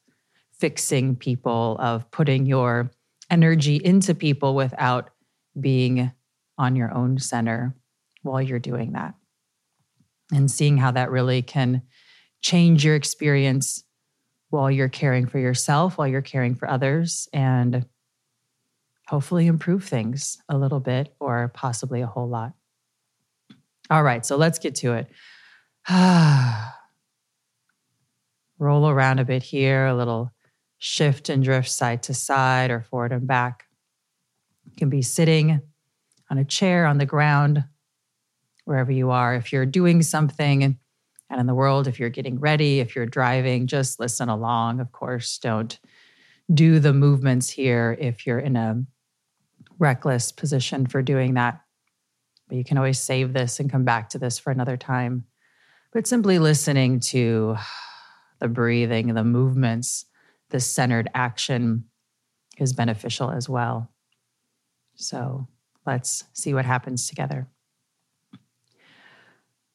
fixing 0.52 1.16
people, 1.16 1.76
of 1.78 2.10
putting 2.10 2.46
your 2.46 2.90
energy 3.30 3.76
into 3.76 4.14
people 4.14 4.54
without 4.54 5.10
being 5.58 6.12
on 6.56 6.76
your 6.76 6.92
own 6.94 7.18
center 7.18 7.74
while 8.24 8.42
you're 8.42 8.58
doing 8.58 8.92
that. 8.92 9.14
And 10.32 10.50
seeing 10.50 10.78
how 10.78 10.90
that 10.92 11.10
really 11.10 11.42
can 11.42 11.82
change 12.40 12.84
your 12.84 12.94
experience 12.94 13.84
while 14.50 14.70
you're 14.70 14.88
caring 14.88 15.26
for 15.26 15.38
yourself, 15.38 15.98
while 15.98 16.08
you're 16.08 16.22
caring 16.22 16.54
for 16.54 16.68
others, 16.68 17.28
and 17.32 17.86
hopefully 19.08 19.46
improve 19.46 19.84
things 19.84 20.38
a 20.48 20.56
little 20.56 20.80
bit 20.80 21.14
or 21.20 21.50
possibly 21.54 22.00
a 22.00 22.06
whole 22.06 22.28
lot. 22.28 22.52
All 23.90 24.02
right, 24.02 24.24
so 24.24 24.36
let's 24.36 24.58
get 24.58 24.76
to 24.76 24.94
it. 24.94 25.08
Roll 28.58 28.88
around 28.88 29.18
a 29.18 29.24
bit 29.24 29.42
here, 29.42 29.86
a 29.86 29.94
little 29.94 30.32
shift 30.78 31.28
and 31.28 31.42
drift 31.42 31.70
side 31.70 32.02
to 32.04 32.14
side 32.14 32.70
or 32.70 32.80
forward 32.82 33.12
and 33.12 33.26
back. 33.26 33.64
You 34.64 34.72
can 34.76 34.88
be 34.88 35.02
sitting 35.02 35.60
on 36.30 36.38
a 36.38 36.44
chair 36.44 36.86
on 36.86 36.98
the 36.98 37.06
ground, 37.06 37.64
wherever 38.64 38.92
you 38.92 39.10
are. 39.10 39.34
If 39.34 39.52
you're 39.52 39.66
doing 39.66 40.02
something 40.02 40.62
and 40.62 40.76
in 41.30 41.46
the 41.46 41.54
world, 41.54 41.88
if 41.88 41.98
you're 41.98 42.10
getting 42.10 42.38
ready, 42.38 42.80
if 42.80 42.94
you're 42.94 43.06
driving, 43.06 43.66
just 43.66 43.98
listen 43.98 44.28
along. 44.28 44.80
Of 44.80 44.92
course, 44.92 45.38
don't 45.38 45.78
do 46.52 46.78
the 46.78 46.92
movements 46.92 47.50
here 47.50 47.96
if 47.98 48.26
you're 48.26 48.38
in 48.38 48.56
a 48.56 48.84
reckless 49.78 50.30
position 50.32 50.86
for 50.86 51.02
doing 51.02 51.34
that. 51.34 51.60
But 52.48 52.58
you 52.58 52.64
can 52.64 52.78
always 52.78 52.98
save 52.98 53.32
this 53.32 53.58
and 53.58 53.70
come 53.70 53.84
back 53.84 54.10
to 54.10 54.18
this 54.18 54.38
for 54.38 54.50
another 54.50 54.76
time. 54.76 55.24
But 55.92 56.06
simply 56.06 56.38
listening 56.38 57.00
to 57.00 57.56
the 58.38 58.48
breathing, 58.48 59.14
the 59.14 59.24
movements, 59.24 60.06
the 60.50 60.60
centered 60.60 61.08
action 61.14 61.84
is 62.58 62.72
beneficial 62.72 63.30
as 63.30 63.48
well. 63.48 63.90
So 64.96 65.48
let's 65.86 66.24
see 66.32 66.54
what 66.54 66.64
happens 66.64 67.08
together. 67.08 67.48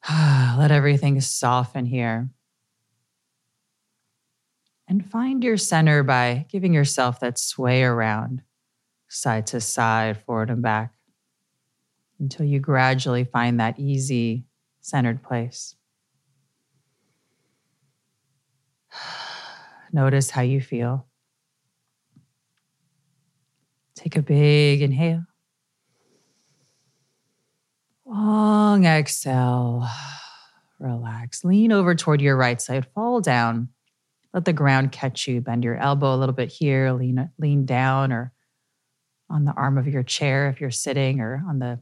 Let 0.10 0.70
everything 0.70 1.20
soften 1.20 1.86
here. 1.86 2.30
And 4.88 5.08
find 5.08 5.44
your 5.44 5.56
center 5.56 6.02
by 6.02 6.46
giving 6.50 6.74
yourself 6.74 7.20
that 7.20 7.38
sway 7.38 7.84
around, 7.84 8.42
side 9.08 9.46
to 9.48 9.60
side, 9.60 10.20
forward 10.22 10.50
and 10.50 10.62
back, 10.62 10.94
until 12.18 12.44
you 12.44 12.58
gradually 12.58 13.24
find 13.24 13.60
that 13.60 13.78
easy, 13.78 14.46
centered 14.80 15.22
place. 15.22 15.76
Notice 19.92 20.30
how 20.30 20.42
you 20.42 20.60
feel. 20.60 21.06
Take 23.94 24.16
a 24.16 24.22
big 24.22 24.82
inhale. 24.82 25.24
Long 28.10 28.86
exhale. 28.86 29.86
Relax. 30.80 31.44
Lean 31.44 31.70
over 31.70 31.94
toward 31.94 32.20
your 32.20 32.36
right 32.36 32.60
side. 32.60 32.86
Fall 32.94 33.20
down. 33.20 33.68
Let 34.34 34.44
the 34.44 34.52
ground 34.52 34.90
catch 34.90 35.28
you. 35.28 35.40
Bend 35.40 35.62
your 35.62 35.76
elbow 35.76 36.14
a 36.14 36.16
little 36.16 36.34
bit 36.34 36.50
here. 36.50 36.90
Lean, 36.92 37.30
lean 37.38 37.66
down 37.66 38.12
or 38.12 38.32
on 39.28 39.44
the 39.44 39.52
arm 39.52 39.78
of 39.78 39.86
your 39.86 40.02
chair 40.02 40.48
if 40.48 40.60
you're 40.60 40.72
sitting 40.72 41.20
or 41.20 41.44
on 41.48 41.60
the 41.60 41.80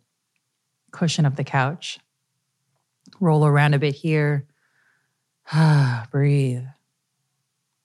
cushion 0.90 1.24
of 1.24 1.36
the 1.36 1.44
couch. 1.44 1.98
Roll 3.20 3.46
around 3.46 3.72
a 3.72 3.78
bit 3.78 3.94
here. 3.94 4.46
Breathe. 6.10 6.64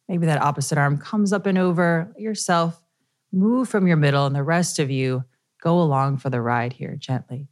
Maybe 0.10 0.26
that 0.26 0.42
opposite 0.42 0.78
arm 0.78 0.98
comes 0.98 1.32
up 1.32 1.46
and 1.46 1.58
over. 1.58 2.12
Let 2.14 2.22
yourself 2.22 2.84
move 3.32 3.70
from 3.70 3.88
your 3.88 3.98
middle, 3.98 4.26
and 4.26 4.36
the 4.36 4.44
rest 4.44 4.80
of 4.80 4.92
you 4.92 5.24
go 5.62 5.82
along 5.82 6.18
for 6.18 6.30
the 6.30 6.42
ride 6.42 6.74
here 6.74 6.98
gently. 6.98 7.48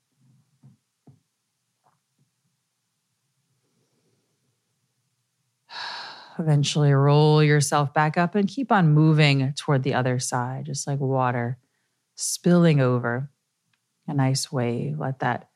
Eventually, 6.41 6.91
roll 6.91 7.43
yourself 7.43 7.93
back 7.93 8.17
up 8.17 8.33
and 8.33 8.49
keep 8.49 8.71
on 8.71 8.95
moving 8.95 9.53
toward 9.53 9.83
the 9.83 9.93
other 9.93 10.17
side, 10.17 10.65
just 10.65 10.87
like 10.87 10.99
water 10.99 11.59
spilling 12.15 12.79
over 12.79 13.29
a 14.07 14.13
nice 14.15 14.51
wave. 14.51 14.97
Let 14.97 15.19
that 15.19 15.49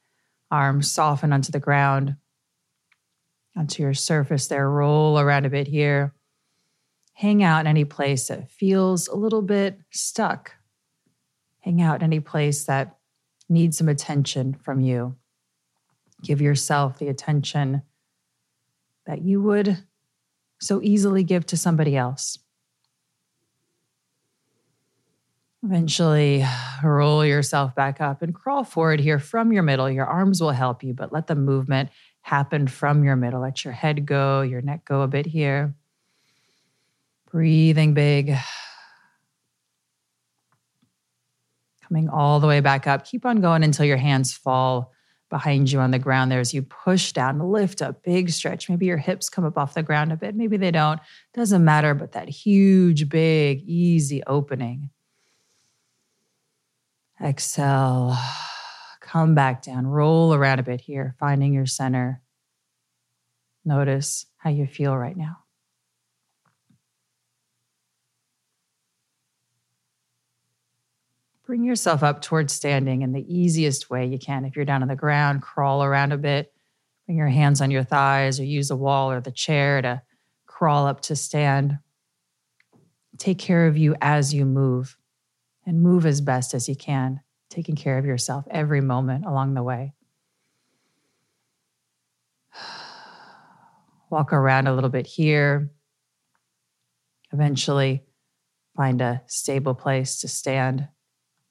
arm 0.51 0.84
soften 0.84 1.34
onto 1.34 1.51
the 1.51 1.60
ground, 1.60 2.18
onto 3.56 3.82
your 3.82 3.96
surface 3.96 4.46
there. 4.46 4.70
Roll 4.70 5.18
around 5.18 5.48
a 5.48 5.50
bit 5.50 5.65
here. 5.65 6.13
Hang 7.13 7.42
out 7.42 7.62
in 7.62 7.68
any 7.68 7.86
place 7.86 8.27
that 8.27 8.51
feels 8.51 9.08
a 9.08 9.15
little 9.15 9.42
bit 9.42 9.80
stuck. 9.89 10.54
Hang 11.62 11.82
out 11.82 11.96
in 11.96 12.04
any 12.04 12.20
place 12.20 12.65
that 12.65 12.98
needs 13.50 13.80
some 13.80 13.89
attention 13.89 14.54
from 14.54 14.82
you. 14.82 15.15
Give 16.22 16.42
yourself 16.42 17.00
the 17.00 17.08
attention 17.08 17.82
that 19.08 19.24
you 19.24 19.42
would 19.42 19.84
so 20.60 20.82
easily 20.82 21.24
give 21.24 21.46
to 21.48 21.58
somebody 21.58 21.96
else. 21.96 22.40
Eventually, 25.64 26.46
roll 26.84 27.26
yourself 27.26 27.74
back 27.76 28.00
up 28.00 28.22
and 28.22 28.36
crawl 28.36 28.64
forward 28.64 29.00
here 29.00 29.20
from 29.20 29.52
your 29.52 29.64
middle. 29.64 29.90
Your 29.90 30.06
arms 30.06 30.40
will 30.42 30.52
help 30.52 30.84
you, 30.84 30.94
but 30.94 31.12
let 31.12 31.28
the 31.28 31.36
movement 31.36 31.90
happen 32.22 32.68
from 32.68 33.04
your 33.04 33.16
middle. 33.16 33.42
Let 33.42 33.64
your 33.64 33.74
head 33.74 34.06
go, 34.06 34.42
your 34.42 34.62
neck 34.62 34.86
go 34.86 35.02
a 35.02 35.08
bit 35.08 35.26
here. 35.26 35.76
Breathing 37.32 37.94
big. 37.94 38.36
Coming 41.88 42.10
all 42.10 42.40
the 42.40 42.48
way 42.48 42.62
back 42.62 42.88
up. 42.88 43.06
Keep 43.06 43.26
on 43.26 43.42
going 43.42 43.64
until 43.64 43.86
your 43.86 43.98
hands 43.98 44.34
fall 44.34 44.92
behind 45.29 45.72
you 45.72 45.79
on 45.79 45.91
the 45.91 46.00
ground 46.00 46.32
there 46.32 46.39
as 46.39 46.53
you 46.53 46.62
push 46.62 47.12
down, 47.12 47.39
lift 47.39 47.82
up, 47.82 48.03
big 48.03 48.29
stretch. 48.29 48.70
Maybe 48.70 48.86
your 48.86 48.98
hips 48.98 49.29
come 49.29 49.46
up 49.46 49.58
off 49.58 49.74
the 49.74 49.84
ground 49.84 50.12
a 50.12 50.17
bit, 50.17 50.36
maybe 50.36 50.58
they 50.58 50.72
don't. 50.72 51.00
Doesn't 51.34 51.63
matter, 51.63 51.94
but 51.94 52.12
that 52.13 52.29
huge, 52.29 53.10
big, 53.10 53.62
easy 53.67 54.24
opening. 54.25 54.89
Exhale. 57.24 58.17
Come 59.01 59.36
back 59.36 59.62
down. 59.62 59.88
Roll 59.88 60.34
around 60.34 60.60
a 60.60 60.63
bit 60.63 60.82
here, 60.82 61.15
finding 61.20 61.53
your 61.53 61.65
center. 61.65 62.22
Notice 63.63 64.25
how 64.38 64.50
you 64.50 64.67
feel 64.67 64.96
right 64.96 65.15
now. 65.15 65.45
Bring 71.46 71.64
yourself 71.64 72.02
up 72.02 72.22
towards 72.22 72.54
standing 72.54 73.04
in 73.04 73.12
the 73.12 73.25
easiest 73.32 73.90
way 73.90 74.08
you 74.08 74.18
can. 74.18 74.46
If 74.46 74.56
you're 74.56 74.66
down 74.66 74.82
on 74.82 74.88
the 74.88 74.96
ground, 74.96 75.44
crawl 75.44 75.84
around 75.84 76.12
a 76.12 76.18
bit. 76.18 76.52
Bring 77.06 77.20
your 77.20 77.28
hands 77.28 77.62
on 77.62 77.70
your 77.70 77.84
thighs 77.84 78.40
or 78.40 78.44
use 78.44 78.70
the 78.70 78.75
wall 78.75 79.12
or 79.12 79.22
the 79.22 79.32
chair 79.32 79.80
to 79.82 80.02
crawl 80.48 80.88
up 80.88 81.02
to 81.02 81.16
stand. 81.16 81.78
Take 83.20 83.38
care 83.38 83.68
of 83.68 83.78
you 83.78 83.96
as 84.02 84.34
you 84.34 84.44
move 84.46 84.98
and 85.68 85.84
move 85.84 86.08
as 86.08 86.20
best 86.20 86.56
as 86.56 86.68
you 86.68 86.75
can, 86.75 87.22
taking 87.50 87.75
care 87.75 88.00
of 88.00 88.06
yourself 88.06 88.46
every 88.50 88.82
moment 88.82 89.25
along 89.25 89.54
the 89.54 89.64
way. 89.64 89.94
Walk 94.10 94.34
around 94.34 94.66
a 94.68 94.74
little 94.74 94.90
bit 94.90 95.06
here. 95.06 95.70
Eventually, 97.32 98.04
find 98.75 99.00
a 99.02 99.22
stable 99.28 99.75
place 99.75 100.20
to 100.22 100.28
stand. 100.28 100.88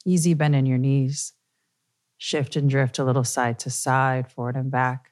Easy 0.04 0.34
bend 0.34 0.54
in 0.54 0.66
your 0.66 0.78
knees. 0.78 1.32
Shift 2.18 2.56
and 2.56 2.68
drift 2.68 2.98
a 2.98 3.04
little 3.04 3.24
side 3.24 3.58
to 3.60 3.70
side, 3.70 4.30
forward 4.30 4.56
and 4.56 4.70
back. 4.70 5.10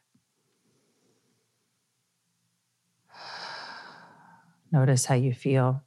Notice 4.70 5.04
how 5.06 5.14
you 5.14 5.34
feel. 5.34 5.82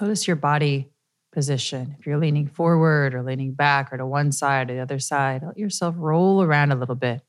Notice 0.00 0.26
your 0.26 0.36
body 0.36 0.90
position. 1.32 1.94
If 1.98 2.06
you're 2.06 2.18
leaning 2.18 2.48
forward 2.48 3.14
or 3.14 3.22
leaning 3.22 3.52
back 3.52 3.92
or 3.92 3.96
to 3.96 4.06
one 4.06 4.32
side 4.32 4.70
or 4.70 4.74
the 4.74 4.80
other 4.80 4.98
side, 4.98 5.42
let 5.44 5.56
yourself 5.56 5.94
roll 5.96 6.42
around 6.42 6.72
a 6.72 6.76
little 6.76 6.96
bit 6.96 7.22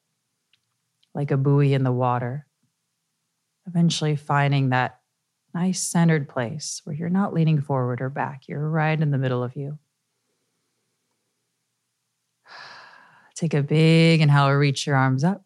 like 1.14 1.30
a 1.30 1.38
buoy 1.38 1.74
in 1.74 1.84
the 1.84 1.92
water. 1.92 2.48
Eventually 3.68 4.16
finding 4.16 4.70
that 4.70 5.00
nice 5.54 5.82
centered 5.82 6.28
place 6.28 6.82
where 6.84 6.96
you're 6.96 7.10
not 7.10 7.34
leaning 7.34 7.62
forward 7.62 8.02
or 8.02 8.10
back, 8.10 8.48
you're 8.48 8.70
right 8.70 9.00
in 9.00 9.12
the 9.12 9.18
middle 9.18 9.44
of 9.44 9.56
you. 9.56 9.78
Take 13.36 13.54
a 13.54 13.64
big 13.64 14.22
inhale, 14.22 14.52
reach 14.52 14.88
your 14.88 14.96
arms 14.96 15.24
up. 15.24 15.44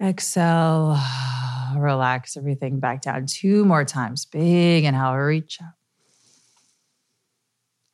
Exhale 0.00 0.98
relax 1.76 2.36
everything 2.36 2.80
back 2.80 3.02
down. 3.02 3.26
Two 3.26 3.64
more 3.64 3.84
times. 3.84 4.24
Big 4.24 4.84
inhale, 4.84 5.14
reach 5.14 5.58
up. 5.60 5.74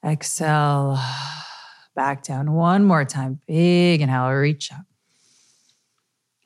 Exhale, 0.05 0.99
back 1.95 2.23
down. 2.23 2.53
One 2.53 2.85
more 2.85 3.05
time. 3.05 3.41
Big 3.47 4.01
inhale, 4.01 4.31
reach 4.33 4.73
up. 4.73 4.88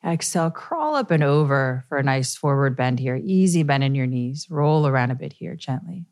Exhale, 0.04 0.50
crawl 0.50 0.96
up 0.96 1.10
and 1.12 1.22
over 1.22 1.84
for 1.88 1.96
a 1.98 2.02
nice 2.02 2.34
forward 2.34 2.76
bend 2.76 2.98
here. 2.98 3.20
Easy 3.22 3.62
bend 3.62 3.84
in 3.84 3.94
your 3.94 4.06
knees. 4.06 4.48
Roll 4.50 4.86
around 4.86 5.12
a 5.12 5.14
bit 5.14 5.32
here 5.32 5.54
gently. 5.54 6.06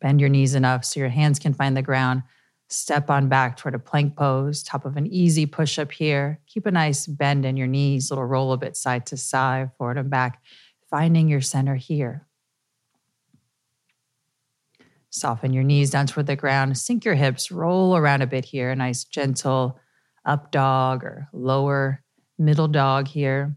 Bend 0.00 0.20
your 0.20 0.30
knees 0.30 0.54
enough 0.54 0.84
so 0.84 1.00
your 1.00 1.08
hands 1.08 1.38
can 1.38 1.54
find 1.54 1.76
the 1.76 1.82
ground. 1.82 2.22
Step 2.68 3.10
on 3.10 3.28
back 3.28 3.56
toward 3.56 3.74
a 3.74 3.80
plank 3.80 4.16
pose, 4.16 4.62
top 4.62 4.84
of 4.84 4.96
an 4.96 5.08
easy 5.08 5.44
push 5.44 5.76
up 5.76 5.90
here. 5.90 6.38
Keep 6.46 6.66
a 6.66 6.70
nice 6.70 7.04
bend 7.06 7.44
in 7.44 7.56
your 7.56 7.66
knees, 7.66 8.10
little 8.10 8.24
roll 8.24 8.52
a 8.52 8.56
bit 8.56 8.76
side 8.76 9.06
to 9.06 9.16
side, 9.16 9.70
forward 9.76 9.98
and 9.98 10.08
back, 10.08 10.40
finding 10.88 11.28
your 11.28 11.40
center 11.40 11.74
here. 11.74 12.28
Soften 15.10 15.52
your 15.52 15.64
knees 15.64 15.90
down 15.90 16.06
toward 16.06 16.28
the 16.28 16.36
ground, 16.36 16.78
sink 16.78 17.04
your 17.04 17.16
hips, 17.16 17.50
roll 17.50 17.96
around 17.96 18.22
a 18.22 18.28
bit 18.28 18.44
here. 18.44 18.70
A 18.70 18.76
nice 18.76 19.02
gentle 19.02 19.80
up 20.24 20.52
dog 20.52 21.02
or 21.02 21.28
lower 21.32 22.04
middle 22.40 22.68
dog 22.68 23.06
here. 23.06 23.54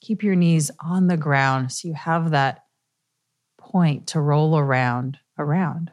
Keep 0.00 0.24
your 0.24 0.34
knees 0.34 0.70
on 0.80 1.06
the 1.06 1.16
ground 1.16 1.70
so 1.70 1.86
you 1.86 1.94
have 1.94 2.30
that 2.30 2.64
point 3.58 4.08
to 4.08 4.20
roll 4.20 4.58
around 4.58 5.18
around. 5.38 5.92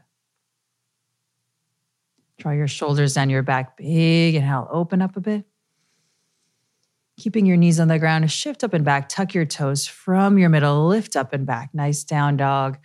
Draw 2.40 2.54
your 2.54 2.68
shoulders 2.68 3.14
down 3.14 3.30
your 3.30 3.44
back, 3.44 3.78
big 3.78 4.36
inhale, 4.36 4.68
open 4.72 5.02
up 5.02 5.18
a 5.18 5.20
bit. 5.20 5.46
Keeping 7.18 7.46
your 7.46 7.58
knees 7.58 7.82
on 7.82 7.90
the 7.90 8.00
ground, 8.00 8.32
shift 8.32 8.64
up 8.64 8.74
and 8.74 8.86
back, 8.86 9.10
tuck 9.10 9.34
your 9.34 9.46
toes 9.46 9.86
from 9.86 10.38
your 10.38 10.48
middle, 10.48 10.88
lift 10.88 11.18
up 11.18 11.34
and 11.34 11.46
back. 11.46 11.70
Nice 11.74 12.06
down 12.06 12.38
dog. 12.38 12.78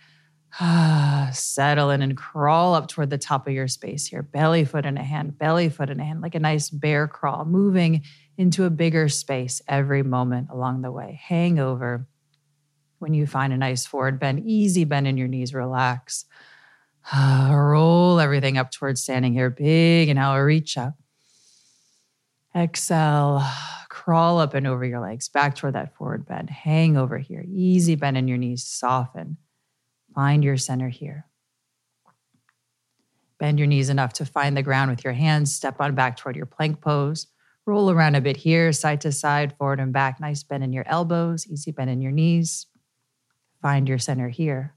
Settle 1.33 1.89
in 1.89 2.01
and 2.01 2.15
crawl 2.15 2.75
up 2.75 2.87
toward 2.87 3.09
the 3.09 3.17
top 3.17 3.47
of 3.47 3.53
your 3.53 3.67
space 3.67 4.07
here. 4.07 4.21
Belly 4.21 4.65
foot 4.65 4.85
in 4.85 4.97
a 4.97 5.03
hand, 5.03 5.37
belly 5.37 5.69
foot 5.69 5.89
in 5.89 5.99
a 5.99 6.03
hand, 6.03 6.21
like 6.21 6.35
a 6.35 6.39
nice 6.39 6.69
bear 6.69 7.07
crawl, 7.07 7.45
moving 7.45 8.03
into 8.37 8.65
a 8.65 8.69
bigger 8.69 9.09
space 9.09 9.61
every 9.67 10.03
moment 10.03 10.49
along 10.51 10.81
the 10.81 10.91
way. 10.91 11.19
Hang 11.23 11.59
over 11.59 12.07
when 12.99 13.13
you 13.13 13.27
find 13.27 13.53
a 13.53 13.57
nice 13.57 13.85
forward 13.85 14.19
bend, 14.19 14.43
easy 14.45 14.83
bend 14.83 15.07
in 15.07 15.17
your 15.17 15.27
knees, 15.27 15.53
relax. 15.53 16.25
Roll 17.15 18.19
everything 18.19 18.57
up 18.57 18.71
towards 18.71 19.03
standing 19.03 19.33
here. 19.33 19.49
Big 19.49 20.13
now 20.15 20.37
reach 20.39 20.77
up. 20.77 20.95
Exhale, 22.55 23.43
crawl 23.89 24.39
up 24.39 24.53
and 24.53 24.65
over 24.65 24.85
your 24.85 25.01
legs, 25.01 25.29
back 25.29 25.55
toward 25.55 25.73
that 25.73 25.95
forward 25.95 26.25
bend. 26.25 26.49
Hang 26.49 26.97
over 26.97 27.17
here. 27.17 27.43
Easy 27.47 27.95
bend 27.95 28.17
in 28.17 28.27
your 28.27 28.37
knees, 28.37 28.63
soften. 28.65 29.37
Find 30.13 30.43
your 30.43 30.57
center 30.57 30.89
here. 30.89 31.25
Bend 33.37 33.59
your 33.59 33.67
knees 33.67 33.89
enough 33.89 34.13
to 34.13 34.25
find 34.25 34.55
the 34.55 34.63
ground 34.63 34.89
with 34.89 35.03
your 35.03 35.13
hands. 35.13 35.53
Step 35.53 35.81
on 35.81 35.93
back 35.93 36.15
toward 36.15 36.37
your 36.37 36.45
plank 36.45 36.79
pose. 36.79 37.27
Roll 37.65 37.89
around 37.89 38.15
a 38.15 38.21
bit 38.21 38.37
here, 38.37 38.71
side 38.71 39.01
to 39.01 39.11
side, 39.11 39.57
forward 39.57 39.79
and 39.79 39.91
back. 39.91 40.19
Nice 40.19 40.43
bend 40.43 40.63
in 40.63 40.71
your 40.71 40.87
elbows, 40.87 41.47
easy 41.47 41.71
bend 41.71 41.89
in 41.89 42.01
your 42.01 42.11
knees. 42.11 42.67
Find 43.61 43.89
your 43.89 43.97
center 43.97 44.29
here. 44.29 44.75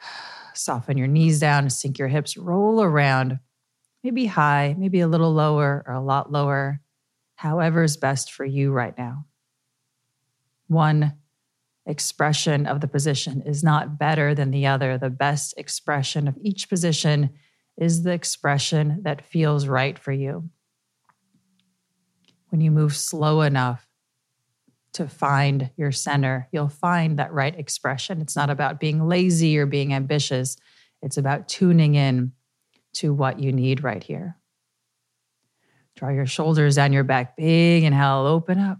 Soften 0.54 0.96
your 0.96 1.08
knees 1.08 1.40
down, 1.40 1.68
sink 1.68 1.98
your 1.98 2.06
hips, 2.06 2.36
roll 2.36 2.80
around, 2.80 3.40
maybe 4.04 4.26
high, 4.26 4.76
maybe 4.78 5.00
a 5.00 5.08
little 5.08 5.32
lower 5.32 5.82
or 5.86 5.94
a 5.94 6.00
lot 6.00 6.30
lower, 6.30 6.80
however 7.34 7.82
is 7.82 7.96
best 7.96 8.32
for 8.32 8.44
you 8.44 8.70
right 8.70 8.96
now. 8.96 9.26
One 10.68 11.14
expression 11.86 12.66
of 12.66 12.80
the 12.80 12.88
position 12.88 13.42
is 13.42 13.62
not 13.62 13.98
better 13.98 14.34
than 14.34 14.50
the 14.52 14.66
other. 14.66 14.96
The 14.96 15.10
best 15.10 15.54
expression 15.56 16.28
of 16.28 16.38
each 16.40 16.68
position 16.68 17.30
is 17.76 18.02
the 18.02 18.12
expression 18.12 19.00
that 19.02 19.26
feels 19.26 19.66
right 19.66 19.98
for 19.98 20.12
you. 20.12 20.48
When 22.54 22.60
you 22.60 22.70
move 22.70 22.94
slow 22.94 23.40
enough 23.40 23.84
to 24.92 25.08
find 25.08 25.72
your 25.76 25.90
center, 25.90 26.46
you'll 26.52 26.68
find 26.68 27.18
that 27.18 27.32
right 27.32 27.52
expression. 27.58 28.20
It's 28.20 28.36
not 28.36 28.48
about 28.48 28.78
being 28.78 29.08
lazy 29.08 29.58
or 29.58 29.66
being 29.66 29.92
ambitious, 29.92 30.56
it's 31.02 31.16
about 31.16 31.48
tuning 31.48 31.96
in 31.96 32.30
to 32.92 33.12
what 33.12 33.40
you 33.40 33.50
need 33.50 33.82
right 33.82 34.04
here. 34.04 34.36
Draw 35.96 36.10
your 36.10 36.26
shoulders 36.26 36.76
down 36.76 36.92
your 36.92 37.02
back, 37.02 37.36
big 37.36 37.82
inhale, 37.82 38.24
open 38.24 38.60
up. 38.60 38.78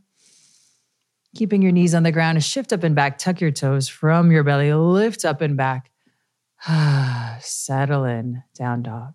Keeping 1.34 1.60
your 1.60 1.72
knees 1.72 1.96
on 1.96 2.04
the 2.04 2.12
ground, 2.12 2.44
shift 2.44 2.72
up 2.72 2.84
and 2.84 2.94
back, 2.94 3.18
tuck 3.18 3.40
your 3.40 3.50
toes 3.50 3.88
from 3.88 4.30
your 4.30 4.44
belly, 4.44 4.72
lift 4.72 5.24
up 5.24 5.40
and 5.40 5.56
back. 5.56 5.90
Settle 7.40 8.04
in, 8.04 8.44
down 8.56 8.84
dog. 8.84 9.14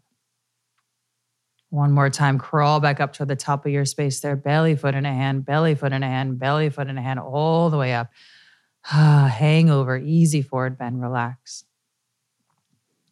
One 1.69 1.91
more 1.91 2.10
time, 2.10 2.39
crawl 2.39 2.79
back 2.79 2.99
up 2.99 3.13
to 3.13 3.25
the 3.25 3.36
top 3.36 3.65
of 3.65 3.71
your 3.71 3.86
space 3.86 4.19
there. 4.21 4.36
Belly 4.36 4.75
foot 4.75 4.95
in 4.95 5.05
a 5.05 5.13
hand, 5.13 5.45
belly 5.45 5.75
foot 5.75 5.93
in 5.93 6.01
a 6.01 6.08
hand, 6.08 6.39
belly 6.39 6.69
foot 6.69 6.88
in 6.88 6.97
a 6.97 7.01
hand, 7.01 7.19
all 7.19 7.69
the 7.69 7.77
way 7.77 7.93
up. 7.93 8.10
Hang 8.84 9.69
over, 9.69 9.97
easy 9.97 10.41
forward 10.41 10.77
bend, 10.77 11.01
relax. 11.01 11.65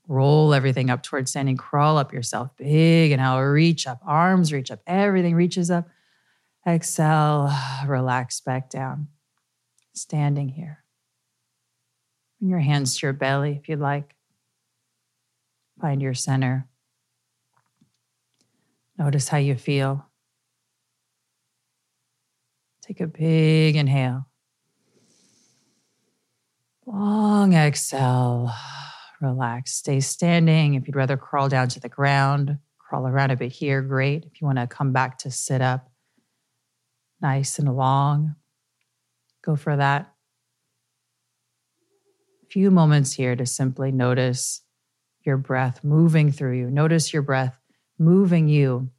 Roll 0.08 0.54
everything 0.54 0.90
up 0.90 1.04
towards 1.04 1.32
standing. 1.32 1.58
Crawl 1.58 1.98
up 1.98 2.14
yourself. 2.14 2.56
Big 2.56 3.12
inhale. 3.12 3.42
Reach 3.42 3.86
up. 3.86 4.00
Arms 4.06 4.54
reach 4.54 4.72
up. 4.72 4.80
Everything 4.88 5.36
reaches 5.36 5.70
up. 5.70 5.90
Exhale. 6.66 7.54
Relax 7.86 8.40
back 8.40 8.70
down. 8.70 9.10
Standing 9.94 10.50
here. 10.50 10.84
Bring 12.40 12.50
your 12.50 12.60
hands 12.60 12.98
to 12.98 13.08
your 13.08 13.14
belly 13.14 13.60
if 13.62 13.68
you'd 13.68 13.80
like. 13.80 14.16
Find 15.82 16.02
your 16.02 16.14
center. 16.14 16.68
Notice 18.98 19.28
how 19.28 19.38
you 19.38 19.56
feel. 19.56 20.06
Take 22.82 23.00
a 23.00 23.08
big 23.08 23.76
inhale. 23.76 24.28
Long 26.86 27.54
exhale. 27.54 28.52
Relax. 29.20 29.74
Stay 29.74 30.00
standing. 30.00 30.76
If 30.76 30.88
you'd 30.88 30.96
rather 30.96 31.18
crawl 31.18 31.50
down 31.50 31.68
to 31.70 31.80
the 31.80 31.90
ground, 31.90 32.58
crawl 32.80 33.08
around 33.08 33.32
a 33.32 33.36
bit 33.36 33.52
here, 33.52 33.82
great. 33.82 34.26
If 34.26 34.40
you 34.40 34.48
want 34.48 34.60
to 34.60 34.68
come 34.68 34.94
back 34.94 35.18
to 35.20 35.32
sit 35.32 35.62
up, 35.62 35.92
nice 37.22 37.60
and 37.60 37.76
long, 37.76 38.36
go 39.44 39.56
for 39.56 39.76
that. 39.76 40.14
A 42.44 42.46
few 42.50 42.72
moments 42.72 43.12
here 43.12 43.36
to 43.36 43.46
simply 43.46 43.92
notice 43.92 44.62
your 45.24 45.38
breath 45.38 45.84
moving 45.84 46.32
through 46.32 46.58
you. 46.58 46.72
Notice 46.72 47.12
your 47.12 47.24
breath 47.24 47.60
moving 48.00 48.48
you. 48.48 48.90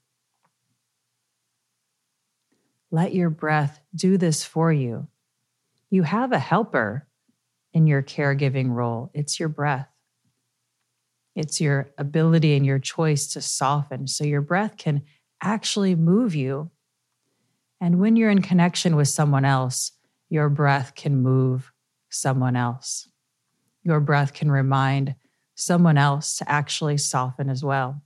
Let 2.91 3.15
your 3.15 3.31
breath 3.31 3.81
do 3.95 4.17
this 4.17 4.45
for 4.45 4.73
you. 4.73 5.09
You 5.91 6.03
have 6.03 6.33
a 6.33 6.39
helper 6.39 7.07
in 7.73 7.87
your 7.87 8.03
caregiving 8.03 8.71
role, 8.71 9.11
it's 9.15 9.39
your 9.39 9.49
breath. 9.49 9.89
It's 11.37 11.61
your 11.61 11.93
ability 11.97 12.57
and 12.57 12.67
your 12.67 12.81
choice 12.81 13.29
to 13.29 13.41
soften. 13.41 14.09
So 14.09 14.25
your 14.25 14.41
breath 14.41 14.77
can 14.77 15.03
actually 15.41 15.95
move 15.95 16.35
you. 16.35 16.71
And 17.81 18.01
when 18.01 18.17
you're 18.17 18.31
in 18.31 18.43
connection 18.43 18.97
with 18.97 19.07
someone 19.07 19.45
else, 19.45 19.93
your 20.29 20.49
breath 20.49 20.97
can 20.97 21.23
move 21.23 21.71
someone 22.11 22.57
else. 22.57 23.09
Your 23.85 24.01
breath 24.01 24.35
can 24.35 24.51
remind 24.51 25.15
someone 25.55 25.97
else 25.97 26.39
to 26.39 26.51
actually 26.51 26.99
soften 26.99 27.49
as 27.49 27.63
well. 27.63 28.03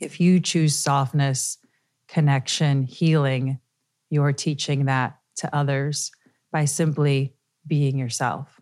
If 0.00 0.20
you 0.20 0.40
choose 0.40 0.76
softness, 0.76 1.58
connection, 2.08 2.82
healing, 2.82 3.60
you're 4.10 4.32
teaching 4.32 4.86
that 4.86 5.18
to 5.36 5.54
others 5.54 6.12
by 6.52 6.64
simply 6.64 7.34
being 7.66 7.98
yourself. 7.98 8.60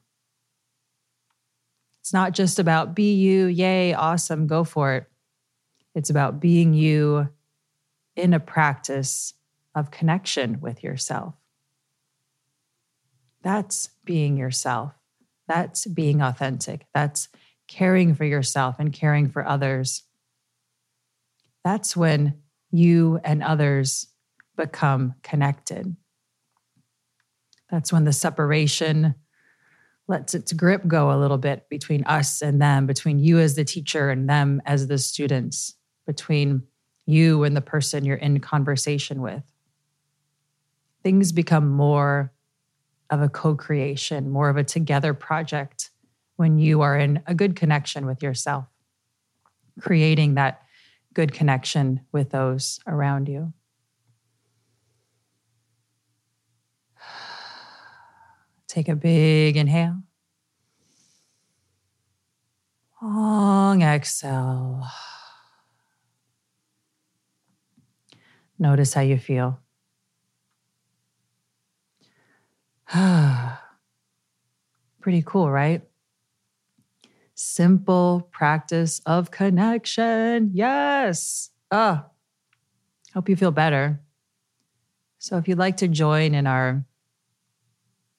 It's 2.01 2.13
not 2.13 2.33
just 2.33 2.59
about 2.59 2.95
be 2.95 3.15
you, 3.15 3.47
yay, 3.47 3.95
awesome, 3.95 4.47
go 4.47 4.65
for 4.65 4.95
it. 4.95 5.07
It's 5.95 6.11
about 6.11 6.41
being 6.41 6.75
you 6.75 7.29
in 8.17 8.35
a 8.35 8.41
practice 8.41 9.35
of 9.75 9.91
connection 9.91 10.61
with 10.61 10.83
yourself. 10.83 11.35
That's 13.43 13.91
being 14.05 14.37
yourself. 14.37 14.93
That's 15.49 15.87
being 15.87 16.23
authentic. 16.23 16.87
That's 16.95 17.29
caring 17.69 18.15
for 18.15 18.25
yourself 18.25 18.77
and 18.79 18.93
caring 18.93 19.29
for 19.29 19.47
others. 19.47 20.03
That's 21.65 21.97
when 21.97 22.43
you 22.71 23.21
and 23.25 23.43
others 23.43 24.07
become 24.57 25.15
connected. 25.23 25.97
That's 27.71 27.93
when 27.93 28.05
the 28.05 28.13
separation 28.13 29.15
lets 30.09 30.35
its 30.35 30.53
grip 30.53 30.87
go 30.87 31.13
a 31.13 31.19
little 31.19 31.39
bit 31.39 31.69
between 31.69 32.05
us 32.05 32.43
and 32.43 32.61
them, 32.61 32.87
between 32.87 33.19
you 33.19 33.39
as 33.39 33.55
the 33.55 33.65
teacher 33.65 34.11
and 34.11 34.29
them 34.29 34.61
as 34.67 34.89
the 34.89 34.99
students, 34.99 35.75
between 36.07 36.65
you 37.07 37.45
and 37.45 37.57
the 37.57 37.61
person 37.63 38.05
you're 38.05 38.17
in 38.17 38.41
conversation 38.41 39.23
with. 39.23 39.43
Things 41.03 41.33
become 41.33 41.69
more 41.69 42.33
of 43.11 43.23
a 43.23 43.29
co 43.29 43.55
creation, 43.55 44.31
more 44.31 44.49
of 44.49 44.57
a 44.57 44.65
together 44.65 45.15
project 45.15 45.91
when 46.37 46.59
you 46.59 46.81
are 46.81 46.97
in 46.97 47.23
a 47.27 47.35
good 47.35 47.57
connection 47.57 48.07
with 48.07 48.23
yourself, 48.23 48.67
creating 49.81 50.35
that 50.35 50.63
good 51.15 51.33
connection 51.33 52.01
with 52.13 52.31
those 52.31 52.81
around 52.87 53.29
you. 53.29 53.53
Take 58.69 58.89
a 58.89 58.97
big 58.97 59.57
inhale. 59.57 60.03
Long 63.03 63.83
exhale. 63.83 64.87
Notice 68.59 68.95
how 68.95 69.01
you 69.03 69.19
feel. 69.19 69.61
Pretty 75.01 75.23
cool, 75.27 75.51
right? 75.51 75.83
Simple 77.45 78.29
practice 78.31 79.01
of 79.05 79.33
connection. 79.33 80.53
Yes. 80.55 81.51
Ah, 81.73 82.07
hope 83.13 83.29
you 83.29 83.35
feel 83.35 83.51
better. 83.51 84.01
So, 85.19 85.39
if 85.39 85.49
you'd 85.49 85.59
like 85.59 85.79
to 85.79 85.89
join 85.89 86.37
in 86.37 86.47
our 86.47 86.85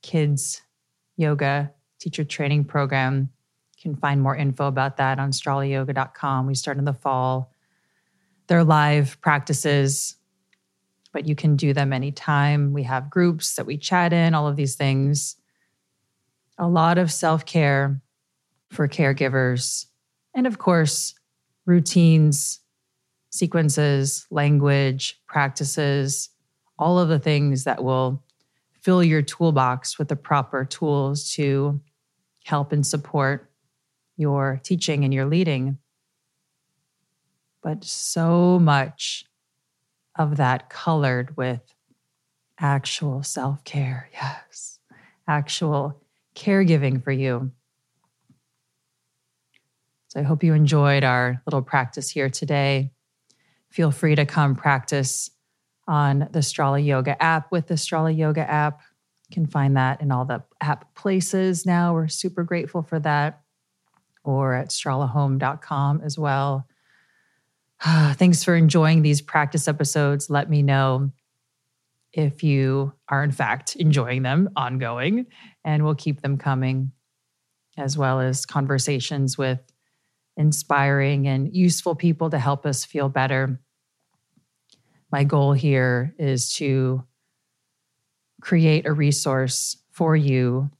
kids 0.01 0.61
yoga 1.15 1.71
teacher 1.99 2.25
training 2.25 2.65
program. 2.65 3.29
You 3.77 3.81
can 3.91 3.95
find 3.95 4.21
more 4.21 4.35
info 4.35 4.67
about 4.67 4.97
that 4.97 5.19
on 5.19 5.31
stralayoga.com. 5.31 6.45
We 6.45 6.55
start 6.55 6.77
in 6.77 6.83
the 6.83 6.93
fall. 6.93 7.53
They're 8.47 8.65
live 8.65 9.21
practices, 9.21 10.17
but 11.13 11.25
you 11.25 11.35
can 11.35 11.55
do 11.55 11.73
them 11.73 11.93
anytime. 11.93 12.73
We 12.73 12.83
have 12.83 13.09
groups 13.09 13.55
that 13.55 13.65
we 13.65 13.77
chat 13.77 14.11
in, 14.11 14.33
all 14.35 14.49
of 14.49 14.57
these 14.57 14.75
things. 14.75 15.37
A 16.57 16.67
lot 16.67 16.97
of 16.97 17.09
self 17.09 17.45
care 17.45 18.01
for 18.73 18.87
caregivers. 18.87 19.85
And 20.35 20.47
of 20.47 20.57
course, 20.57 21.13
routines, 21.65 22.59
sequences, 23.29 24.25
language, 24.29 25.21
practices, 25.27 26.29
all 26.77 26.99
of 26.99 27.09
the 27.09 27.19
things 27.19 27.63
that 27.63 27.83
will 27.83 28.23
fill 28.81 29.03
your 29.03 29.21
toolbox 29.21 29.97
with 29.97 30.09
the 30.09 30.15
proper 30.15 30.65
tools 30.65 31.31
to 31.33 31.79
help 32.43 32.71
and 32.71 32.85
support 32.85 33.49
your 34.17 34.59
teaching 34.63 35.03
and 35.03 35.13
your 35.13 35.25
leading. 35.25 35.77
But 37.61 37.83
so 37.85 38.59
much 38.59 39.25
of 40.17 40.37
that 40.37 40.69
colored 40.69 41.35
with 41.37 41.61
actual 42.59 43.23
self 43.23 43.63
care. 43.63 44.09
Yes, 44.21 44.79
actual 45.27 46.01
caregiving 46.35 47.03
for 47.03 47.11
you. 47.11 47.51
So 50.13 50.19
I 50.19 50.23
hope 50.23 50.43
you 50.43 50.53
enjoyed 50.53 51.03
our 51.03 51.41
little 51.47 51.63
practice 51.63 52.07
here 52.07 52.29
today. 52.29 52.91
Feel 53.71 53.89
free 53.89 54.13
to 54.13 54.27
come 54.27 54.55
practice 54.55 55.31
on 55.87 56.29
the 56.31 56.41
Strala 56.41 56.85
Yoga 56.85 57.19
app 57.19 57.51
with 57.51 57.65
the 57.65 57.73
Strala 57.73 58.15
Yoga 58.15 58.47
app. 58.47 58.81
You 59.27 59.33
can 59.33 59.47
find 59.47 59.75
that 59.75 60.01
in 60.01 60.11
all 60.11 60.23
the 60.23 60.43
app 60.61 60.93
places 60.93 61.65
now. 61.65 61.95
We're 61.95 62.09
super 62.09 62.43
grateful 62.43 62.83
for 62.83 62.99
that. 62.99 63.41
Or 64.23 64.53
at 64.53 64.69
stralahome.com 64.69 66.01
as 66.01 66.19
well. 66.19 66.67
Thanks 67.81 68.43
for 68.43 68.55
enjoying 68.55 69.01
these 69.01 69.19
practice 69.19 69.67
episodes. 69.67 70.29
Let 70.29 70.47
me 70.47 70.61
know 70.61 71.09
if 72.11 72.43
you 72.43 72.93
are, 73.09 73.23
in 73.23 73.31
fact, 73.31 73.77
enjoying 73.77 74.21
them 74.21 74.51
ongoing, 74.55 75.25
and 75.65 75.83
we'll 75.83 75.95
keep 75.95 76.21
them 76.21 76.37
coming, 76.37 76.91
as 77.79 77.97
well 77.97 78.19
as 78.19 78.45
conversations 78.45 79.39
with 79.39 79.72
inspiring 80.37 81.27
and 81.27 81.55
useful 81.55 81.95
people 81.95 82.29
to 82.29 82.39
help 82.39 82.65
us 82.65 82.85
feel 82.85 83.09
better 83.09 83.59
my 85.13 85.23
goal 85.23 85.53
here 85.53 86.15
is 86.17 86.55
to 86.55 87.03
create 88.41 88.87
a 88.87 88.93
resource 88.93 89.77
for 89.91 90.15
you 90.15 90.71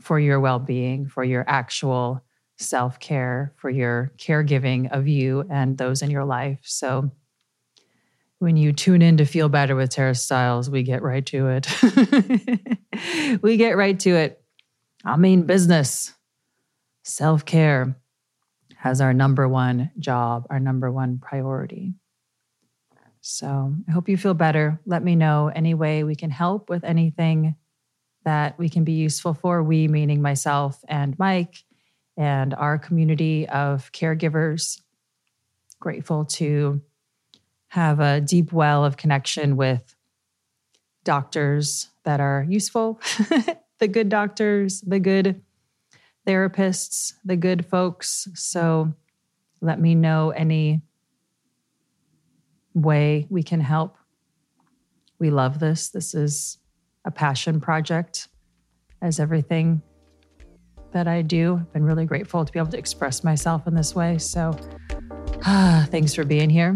for 0.00 0.18
your 0.18 0.40
well 0.40 0.58
being, 0.58 1.06
for 1.06 1.22
your 1.22 1.44
actual 1.46 2.24
self 2.58 2.98
care, 2.98 3.54
for 3.56 3.70
your 3.70 4.10
caregiving 4.18 4.90
of 4.90 5.06
you 5.06 5.44
and 5.48 5.78
those 5.78 6.02
in 6.02 6.10
your 6.10 6.24
life. 6.24 6.58
So, 6.64 7.12
when 8.40 8.56
you 8.56 8.72
tune 8.72 9.00
in 9.00 9.18
to 9.18 9.24
feel 9.24 9.48
better 9.48 9.76
with 9.76 9.90
Tara 9.90 10.16
Stiles, 10.16 10.68
we 10.68 10.82
get 10.82 11.02
right 11.02 11.24
to 11.26 11.46
it. 11.48 13.42
we 13.42 13.58
get 13.58 13.76
right 13.76 13.98
to 14.00 14.10
it. 14.16 14.42
I 15.04 15.16
mean, 15.16 15.42
business, 15.42 16.12
self 17.04 17.44
care 17.44 17.96
has 18.86 19.00
our 19.00 19.12
number 19.12 19.48
one 19.48 19.90
job, 19.98 20.46
our 20.48 20.60
number 20.60 20.92
one 20.92 21.18
priority. 21.18 21.92
So 23.20 23.74
I 23.88 23.90
hope 23.90 24.08
you 24.08 24.16
feel 24.16 24.32
better. 24.32 24.80
Let 24.86 25.02
me 25.02 25.16
know 25.16 25.50
any 25.52 25.74
way 25.74 26.04
we 26.04 26.14
can 26.14 26.30
help 26.30 26.70
with 26.70 26.84
anything 26.84 27.56
that 28.24 28.56
we 28.60 28.68
can 28.68 28.84
be 28.84 28.92
useful 28.92 29.34
for. 29.34 29.60
We, 29.60 29.88
meaning 29.88 30.22
myself 30.22 30.84
and 30.88 31.18
Mike, 31.18 31.64
and 32.16 32.54
our 32.54 32.78
community 32.78 33.48
of 33.48 33.90
caregivers. 33.90 34.80
Grateful 35.80 36.24
to 36.36 36.80
have 37.66 37.98
a 37.98 38.20
deep 38.20 38.52
well 38.52 38.84
of 38.84 38.96
connection 38.96 39.56
with 39.56 39.96
doctors 41.02 41.88
that 42.04 42.20
are 42.20 42.46
useful, 42.48 43.00
the 43.80 43.88
good 43.88 44.08
doctors, 44.08 44.80
the 44.82 45.00
good 45.00 45.42
therapists, 46.26 47.14
the 47.24 47.36
good 47.36 47.64
folks. 47.64 48.28
So 48.34 48.92
let 49.60 49.80
me 49.80 49.94
know 49.94 50.30
any 50.30 50.82
way 52.74 53.26
we 53.30 53.42
can 53.42 53.60
help. 53.60 53.96
We 55.18 55.30
love 55.30 55.58
this. 55.58 55.88
This 55.88 56.14
is 56.14 56.58
a 57.04 57.10
passion 57.10 57.60
project, 57.60 58.28
as 59.00 59.18
everything 59.18 59.80
that 60.92 61.08
I 61.08 61.22
do. 61.22 61.58
I've 61.60 61.72
been 61.72 61.84
really 61.84 62.04
grateful 62.04 62.44
to 62.44 62.52
be 62.52 62.58
able 62.58 62.70
to 62.70 62.78
express 62.78 63.24
myself 63.24 63.66
in 63.66 63.74
this 63.74 63.94
way. 63.94 64.18
So, 64.18 64.58
ah, 65.44 65.86
thanks 65.90 66.14
for 66.14 66.24
being 66.24 66.50
here. 66.50 66.74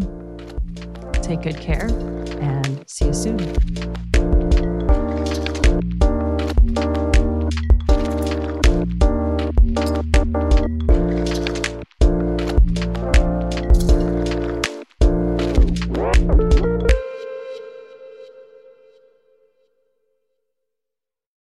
Take 1.15 1.43
good 1.43 1.59
care 1.59 1.89
and 2.41 2.89
see 2.89 3.07
you 3.07 3.15
soon. 3.15 4.00